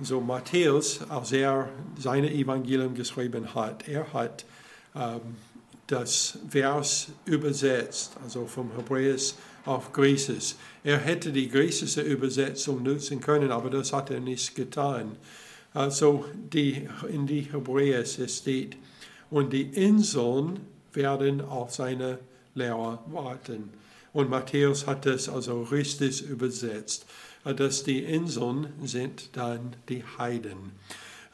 So 0.00 0.20
Matthäus, 0.20 1.00
als 1.08 1.32
er 1.32 1.68
seine 1.98 2.32
Evangelium 2.32 2.94
geschrieben 2.94 3.52
hat, 3.52 3.88
er 3.88 4.12
hat 4.12 4.44
ähm, 4.94 5.20
das 5.88 6.38
Vers 6.48 7.08
übersetzt, 7.24 8.16
also 8.22 8.46
vom 8.46 8.70
Hebräisch 8.76 9.34
auf 9.64 9.92
Griechisch. 9.92 10.54
Er 10.84 10.98
hätte 10.98 11.32
die 11.32 11.48
griechische 11.48 12.02
Übersetzung 12.02 12.84
nutzen 12.84 13.20
können, 13.20 13.50
aber 13.50 13.70
das 13.70 13.92
hat 13.92 14.10
er 14.10 14.20
nicht 14.20 14.54
getan. 14.54 15.16
Also 15.74 16.26
die, 16.52 16.88
in 17.08 17.26
die 17.26 17.42
Hebräische 17.42 18.28
steht, 18.28 18.76
und 19.30 19.52
die 19.52 19.62
Inseln 19.62 20.60
werden 20.92 21.40
auf 21.40 21.74
seine 21.74 22.20
Lehre 22.54 23.00
warten. 23.06 23.82
Und 24.12 24.28
Matthäus 24.28 24.86
hat 24.86 25.06
es 25.06 25.28
also 25.28 25.62
richtig 25.62 26.22
übersetzt, 26.22 27.06
dass 27.44 27.82
die 27.82 28.00
Inseln 28.00 28.68
sind 28.82 29.36
dann 29.36 29.76
die 29.88 30.04
Heiden. 30.18 30.72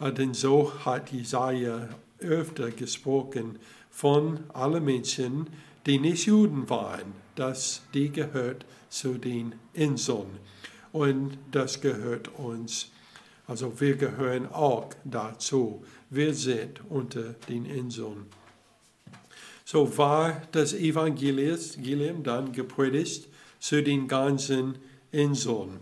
Denn 0.00 0.32
so 0.32 0.72
hat 0.84 1.10
Jesaja 1.10 1.88
öfter 2.20 2.70
gesprochen 2.70 3.58
von 3.90 4.40
allen 4.52 4.84
Menschen, 4.84 5.48
die 5.86 5.98
nicht 5.98 6.26
Juden 6.26 6.68
waren, 6.70 7.12
dass 7.34 7.82
die 7.94 8.10
gehört 8.10 8.64
zu 8.88 9.14
den 9.14 9.54
Inseln. 9.72 10.38
Und 10.92 11.36
das 11.50 11.80
gehört 11.80 12.28
uns. 12.38 12.90
Also 13.46 13.80
wir 13.80 13.96
gehören 13.96 14.46
auch 14.52 14.90
dazu. 15.04 15.84
Wir 16.10 16.34
sind 16.34 16.80
unter 16.88 17.34
den 17.48 17.66
Inseln. 17.66 18.26
So 19.70 19.98
war 19.98 20.40
das 20.52 20.72
Evangelium 20.72 22.22
dann 22.22 22.52
gepredigt 22.52 23.28
zu 23.60 23.82
den 23.82 24.08
ganzen 24.08 24.78
Inseln. 25.12 25.80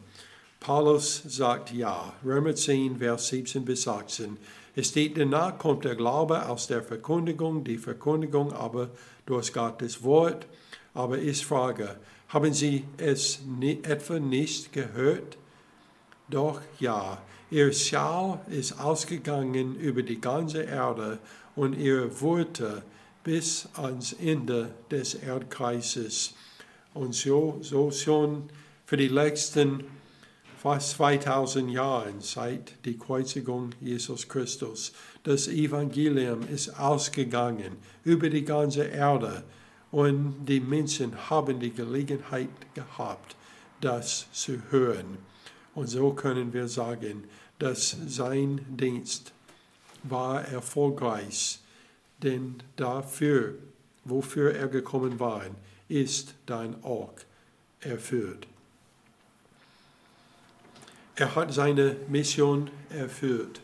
Paulus 0.59 1.22
sagt 1.28 1.72
ja, 1.72 2.12
Römer 2.24 2.57
10, 2.57 2.99
Vers 2.99 3.28
17 3.28 3.64
bis 3.64 3.87
18. 3.87 4.39
Es 4.74 4.89
steht, 4.89 5.16
danach 5.16 5.57
kommt 5.59 5.84
der 5.84 5.95
Glaube 5.95 6.49
aus 6.49 6.66
der 6.66 6.82
Verkündigung, 6.82 7.62
die 7.62 7.78
Verkündigung 7.78 8.53
aber 8.53 8.91
durch 9.24 9.53
Gottes 9.53 10.03
Wort. 10.03 10.49
Aber 10.93 11.18
ich 11.18 11.47
frage, 11.47 11.95
haben 12.30 12.53
Sie 12.53 12.82
es 12.97 13.39
etwa 13.84 14.18
nicht 14.18 14.72
gehört? 14.72 15.39
Doch 16.28 16.61
ja, 16.80 17.22
ihr 17.53 17.72
Schall 17.72 18.41
ist 18.51 18.80
ausgegangen 18.80 19.76
über 19.76 20.03
die 20.03 20.20
ganze 20.20 20.64
Erde 20.64 21.20
und 21.55 21.78
ihre 21.78 22.20
Worte 22.20 22.82
bis 23.27 23.68
ans 23.74 24.12
Ende 24.12 24.72
des 24.89 25.14
Erdkreises. 25.14 26.35
Und 26.95 27.12
so, 27.12 27.59
so 27.61 27.91
schon 27.91 28.45
für 28.85 28.97
die 28.97 29.09
letzten 29.09 29.83
fast 30.62 30.93
2000 30.93 31.72
Jahre 31.72 32.12
seit 32.20 32.87
der 32.87 32.95
Kreuzigung 32.95 33.70
Jesus 33.81 34.29
Christus. 34.29 34.93
Das 35.24 35.49
Evangelium 35.49 36.43
ist 36.49 36.79
ausgegangen 36.79 37.79
über 38.05 38.31
die 38.31 38.45
ganze 38.45 38.85
Erde 38.85 39.43
und 39.91 40.47
die 40.47 40.61
Menschen 40.61 41.29
haben 41.29 41.59
die 41.59 41.72
Gelegenheit 41.72 42.74
gehabt, 42.74 43.35
das 43.81 44.27
zu 44.31 44.62
hören. 44.70 45.18
Und 45.74 45.89
so 45.89 46.12
können 46.12 46.53
wir 46.53 46.68
sagen, 46.68 47.24
dass 47.59 47.97
sein 48.07 48.61
Dienst 48.68 49.33
war 50.05 50.45
erfolgreich 50.45 51.59
denn 52.23 52.62
dafür, 52.77 53.55
wofür 54.05 54.55
er 54.55 54.69
gekommen 54.69 55.21
war, 55.21 55.43
ist 55.89 56.35
dein 56.47 56.83
auch 56.83 57.14
erfüllt. 57.81 58.47
Er 61.14 61.35
hat 61.35 61.53
seine 61.53 61.97
Mission 62.09 62.71
erfüllt, 62.91 63.61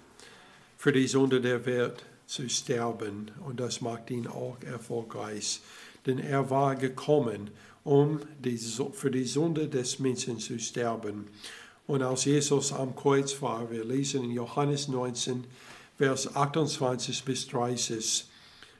für 0.79 0.93
die 0.93 1.07
Sünde 1.07 1.41
der 1.41 1.67
Welt 1.67 2.05
zu 2.27 2.49
sterben 2.49 3.31
und 3.47 3.61
das 3.61 3.81
macht 3.81 4.11
ihn 4.11 4.27
auch 4.27 4.57
erfolgreich, 4.63 5.61
denn 6.07 6.19
er 6.19 6.49
war 6.49 6.77
gekommen, 6.77 7.51
um 7.85 8.21
die, 8.39 8.57
für 8.57 9.11
die 9.11 9.25
Sünde 9.25 9.69
des 9.69 9.99
Menschen 9.99 10.39
zu 10.39 10.59
sterben. 10.59 11.27
Und 11.87 12.03
als 12.03 12.25
Jesus 12.25 12.73
am 12.73 12.95
Kreuz 12.95 13.43
war, 13.43 13.71
wir 13.71 13.85
lesen 13.85 14.25
in 14.25 14.31
Johannes 14.31 14.89
19, 14.89 15.45
Vers 15.99 16.35
28 16.35 17.25
bis 17.25 17.49
30, 17.49 18.27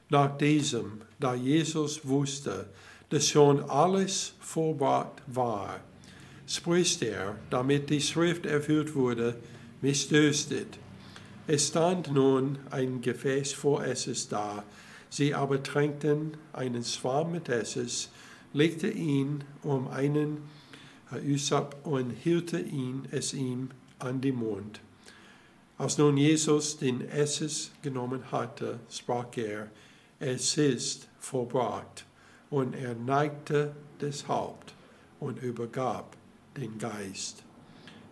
nach 0.09 0.37
diesem, 0.37 1.01
da 1.19 1.33
Jesus 1.33 2.05
wusste, 2.07 2.67
dass 3.09 3.29
schon 3.29 3.61
alles 3.69 4.33
vollbracht 4.39 5.21
war, 5.27 5.79
spricht 6.47 7.01
er, 7.01 7.35
damit 7.49 7.89
die 7.89 8.01
Schrift 8.01 8.45
erfüllt 8.45 8.95
wurde, 8.95 9.35
mich 9.81 10.07
dürstet. 10.07 10.79
Es 11.47 11.67
stand 11.67 12.11
nun 12.11 12.57
ein 12.71 13.01
Gefäß 13.01 13.53
vor 13.53 13.83
Esses 13.85 14.29
da, 14.29 14.63
sie 15.09 15.33
aber 15.33 15.61
tränkten 15.61 16.37
einen 16.53 16.83
Schwarm 16.83 17.33
mit 17.33 17.49
Esses, 17.49 18.09
legte 18.53 18.89
ihn 18.89 19.43
um 19.61 19.87
einen 19.87 20.37
Üsab 21.23 21.75
und 21.85 22.11
hielt 22.11 22.53
ihn 22.53 23.07
es 23.11 23.33
ihm 23.33 23.69
an 23.99 24.21
den 24.21 24.35
Mund. 24.35 24.79
Als 25.77 25.97
nun 25.97 26.17
Jesus 26.17 26.77
den 26.77 27.07
Esses 27.09 27.71
genommen 27.81 28.31
hatte, 28.31 28.79
sprach 28.89 29.35
er, 29.35 29.69
es 30.23 30.55
ist 30.57 31.09
vollbracht. 31.19 32.05
Und 32.49 32.75
er 32.75 32.95
neigte 32.95 33.75
das 33.99 34.27
Haupt 34.27 34.73
und 35.19 35.41
übergab 35.41 36.15
den 36.55 36.77
Geist. 36.77 37.43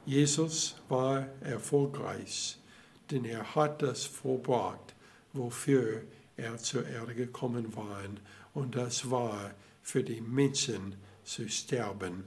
Jesus 0.05 0.75
war 0.89 1.27
erfolgreich, 1.41 2.57
denn 3.09 3.23
er 3.23 3.55
hat 3.55 3.81
das 3.81 4.03
vollbracht, 4.03 4.95
wofür 5.31 6.01
er 6.35 6.57
zur 6.57 6.85
Erde 6.87 7.13
gekommen 7.13 7.75
war. 7.75 8.01
Und 8.53 8.75
das 8.75 9.09
war 9.09 9.51
für 9.81 10.03
die 10.03 10.21
Menschen 10.21 10.95
zu 11.23 11.47
sterben, 11.47 12.25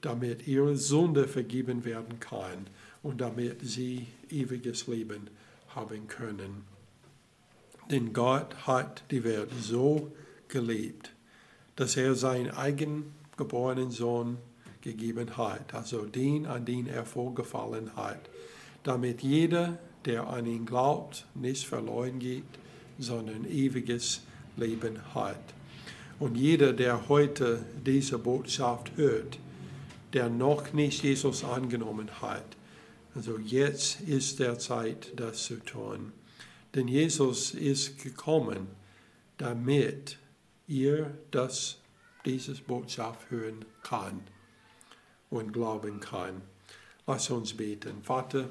damit 0.00 0.48
ihre 0.48 0.76
Sünde 0.76 1.28
vergeben 1.28 1.84
werden 1.84 2.18
kann 2.20 2.66
und 3.02 3.20
damit 3.20 3.60
sie 3.62 4.06
ewiges 4.30 4.86
Leben 4.86 5.28
haben 5.68 6.08
können. 6.08 6.77
Denn 7.90 8.12
Gott 8.12 8.66
hat 8.66 9.02
die 9.10 9.24
Welt 9.24 9.50
so 9.60 10.12
geliebt, 10.48 11.10
dass 11.76 11.96
er 11.96 12.14
seinen 12.14 12.50
eigengeborenen 12.50 13.90
Sohn 13.90 14.36
gegeben 14.82 15.36
hat, 15.36 15.74
also 15.74 16.04
den, 16.04 16.46
an 16.46 16.66
den 16.66 16.86
er 16.86 17.06
vorgefallen 17.06 17.96
hat, 17.96 18.20
damit 18.82 19.22
jeder, 19.22 19.78
der 20.04 20.28
an 20.28 20.46
ihn 20.46 20.66
glaubt, 20.66 21.26
nicht 21.34 21.66
verloren 21.66 22.18
geht, 22.18 22.44
sondern 22.98 23.44
ewiges 23.46 24.22
Leben 24.56 24.98
hat. 25.14 25.40
Und 26.18 26.36
jeder, 26.36 26.72
der 26.72 27.08
heute 27.08 27.64
diese 27.86 28.18
Botschaft 28.18 28.92
hört, 28.96 29.38
der 30.12 30.28
noch 30.28 30.72
nicht 30.72 31.02
Jesus 31.02 31.44
angenommen 31.44 32.10
hat, 32.20 32.44
also 33.14 33.38
jetzt 33.38 34.00
ist 34.02 34.40
der 34.40 34.58
Zeit, 34.58 35.12
das 35.16 35.44
zu 35.44 35.56
tun. 35.56 36.12
Denn 36.78 36.86
Jesus 36.86 37.54
ist 37.54 38.00
gekommen, 38.00 38.68
damit 39.36 40.16
ihr 40.68 41.12
das, 41.32 41.78
dieses 42.24 42.60
Botschaft 42.60 43.28
hören 43.32 43.64
kann 43.82 44.20
und 45.28 45.52
glauben 45.52 45.98
kann. 45.98 46.40
Lass 47.04 47.30
uns 47.30 47.56
beten. 47.56 48.04
Vater, 48.04 48.48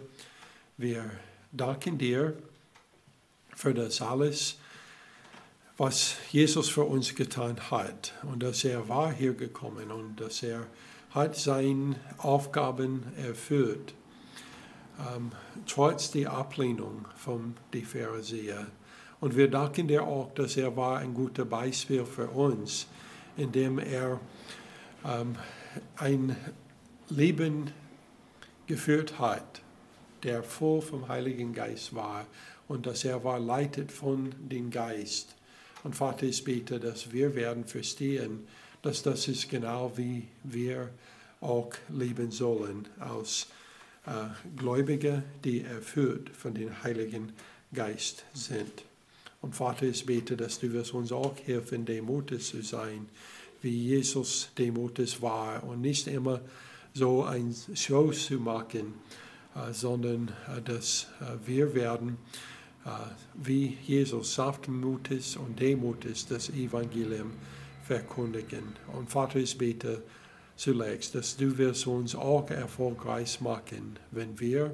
wir 0.76 1.10
danken 1.54 1.98
dir 1.98 2.38
für 3.56 3.74
das 3.74 4.02
alles, 4.02 4.58
was 5.78 6.18
Jesus 6.30 6.68
für 6.68 6.84
uns 6.84 7.16
getan 7.16 7.72
hat 7.72 8.14
und 8.24 8.44
dass 8.44 8.66
er 8.66 8.90
war 8.90 9.14
hier 9.14 9.36
gekommen 9.36 9.90
und 9.90 10.20
dass 10.20 10.44
er 10.44 10.68
hat 11.12 11.38
seine 11.38 11.96
Aufgaben 12.18 13.04
erfüllt 13.16 13.94
ähm, 15.00 15.32
trotz 15.66 16.12
der 16.12 16.32
Ablehnung 16.32 17.06
von 17.16 17.56
den 17.74 17.86
Pharisäern. 17.86 18.68
Und 19.20 19.36
wir 19.36 19.50
danken 19.50 19.88
dir 19.88 20.04
auch, 20.04 20.34
dass 20.34 20.58
er 20.58 20.76
war 20.76 21.00
ein 21.00 21.14
guter 21.14 21.46
Beispiel 21.46 22.06
für 22.06 22.28
uns, 22.28 22.88
indem 23.36 23.80
er 23.80 24.20
ähm, 25.06 25.36
ein 25.96 26.36
Leben 27.10 27.72
geführt 28.68 29.18
hat, 29.18 29.62
der 30.24 30.44
voll 30.44 30.82
vom 30.82 31.08
Heiligen 31.08 31.54
Geist 31.54 31.96
war 31.96 32.26
und 32.68 32.86
dass 32.86 33.06
er 33.06 33.24
war 33.24 33.40
leitet 33.40 33.92
von 33.92 34.34
dem 34.40 34.70
Geist. 34.70 35.36
Und 35.84 35.96
Vater, 35.96 36.26
ich 36.26 36.44
bete, 36.44 36.80
dass 36.80 37.12
wir 37.12 37.34
werden 37.36 37.66
verstehen, 37.66 38.48
dass 38.82 39.04
das 39.04 39.28
ist 39.28 39.50
genau 39.50 39.92
wie 39.96 40.28
wir 40.44 40.90
auch 41.40 41.72
leben 41.90 42.32
sollen 42.32 42.88
als 43.00 43.48
Gläubige, 44.56 45.24
die 45.44 45.64
erfüllt 45.64 46.30
von 46.30 46.54
dem 46.54 46.84
Heiligen 46.84 47.34
Geist 47.74 48.24
sind. 48.34 48.86
Und 49.42 49.56
Vater, 49.56 49.86
ich 49.86 50.06
bete, 50.06 50.38
dass 50.38 50.60
du 50.60 50.72
wirst 50.72 50.94
uns 50.94 51.12
auch 51.12 51.36
helfen, 51.46 51.86
demutig 51.86 52.46
zu 52.46 52.62
sein, 52.62 53.08
wie 53.62 53.70
Jesus 53.70 54.50
demutig 54.58 55.22
war 55.22 55.64
und 55.64 55.82
nicht 55.82 56.08
immer 56.08 56.42
so 56.94 57.24
ein 57.24 57.54
Show 57.76 58.12
zu 58.12 58.36
machen, 58.36 58.94
äh, 59.56 59.74
sondern 59.74 60.32
äh, 60.48 60.62
dass 60.62 61.08
wir 61.46 61.74
werden 61.74 62.18
äh, 62.86 62.90
wie 63.36 63.78
Jesus 63.86 64.36
sanftmutig 64.36 65.38
und 65.38 65.60
demutig 65.60 66.26
das 66.28 66.50
Evangelium 66.50 67.32
verkündigen. 67.86 68.64
Und 68.98 69.10
Vater, 69.10 69.40
ich 69.40 69.58
bete 69.58 70.02
zunächst, 70.58 71.16
dass 71.16 71.38
du 71.38 71.58
wirst 71.58 71.88
uns 71.88 72.16
auch 72.16 72.50
erfolgreich 72.50 73.40
machen, 73.40 73.98
wenn 74.12 74.40
wir 74.40 74.72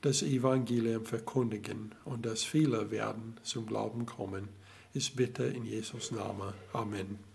das 0.00 0.22
Evangelium 0.22 1.04
verkündigen 1.04 1.94
und 2.04 2.24
dass 2.26 2.42
viele 2.42 2.90
werden 2.90 3.36
zum 3.42 3.66
Glauben 3.66 4.06
kommen. 4.06 4.48
Ich 4.94 5.14
bitte 5.14 5.44
in 5.44 5.64
Jesus 5.64 6.10
Namen. 6.10 6.54
Amen. 6.72 7.31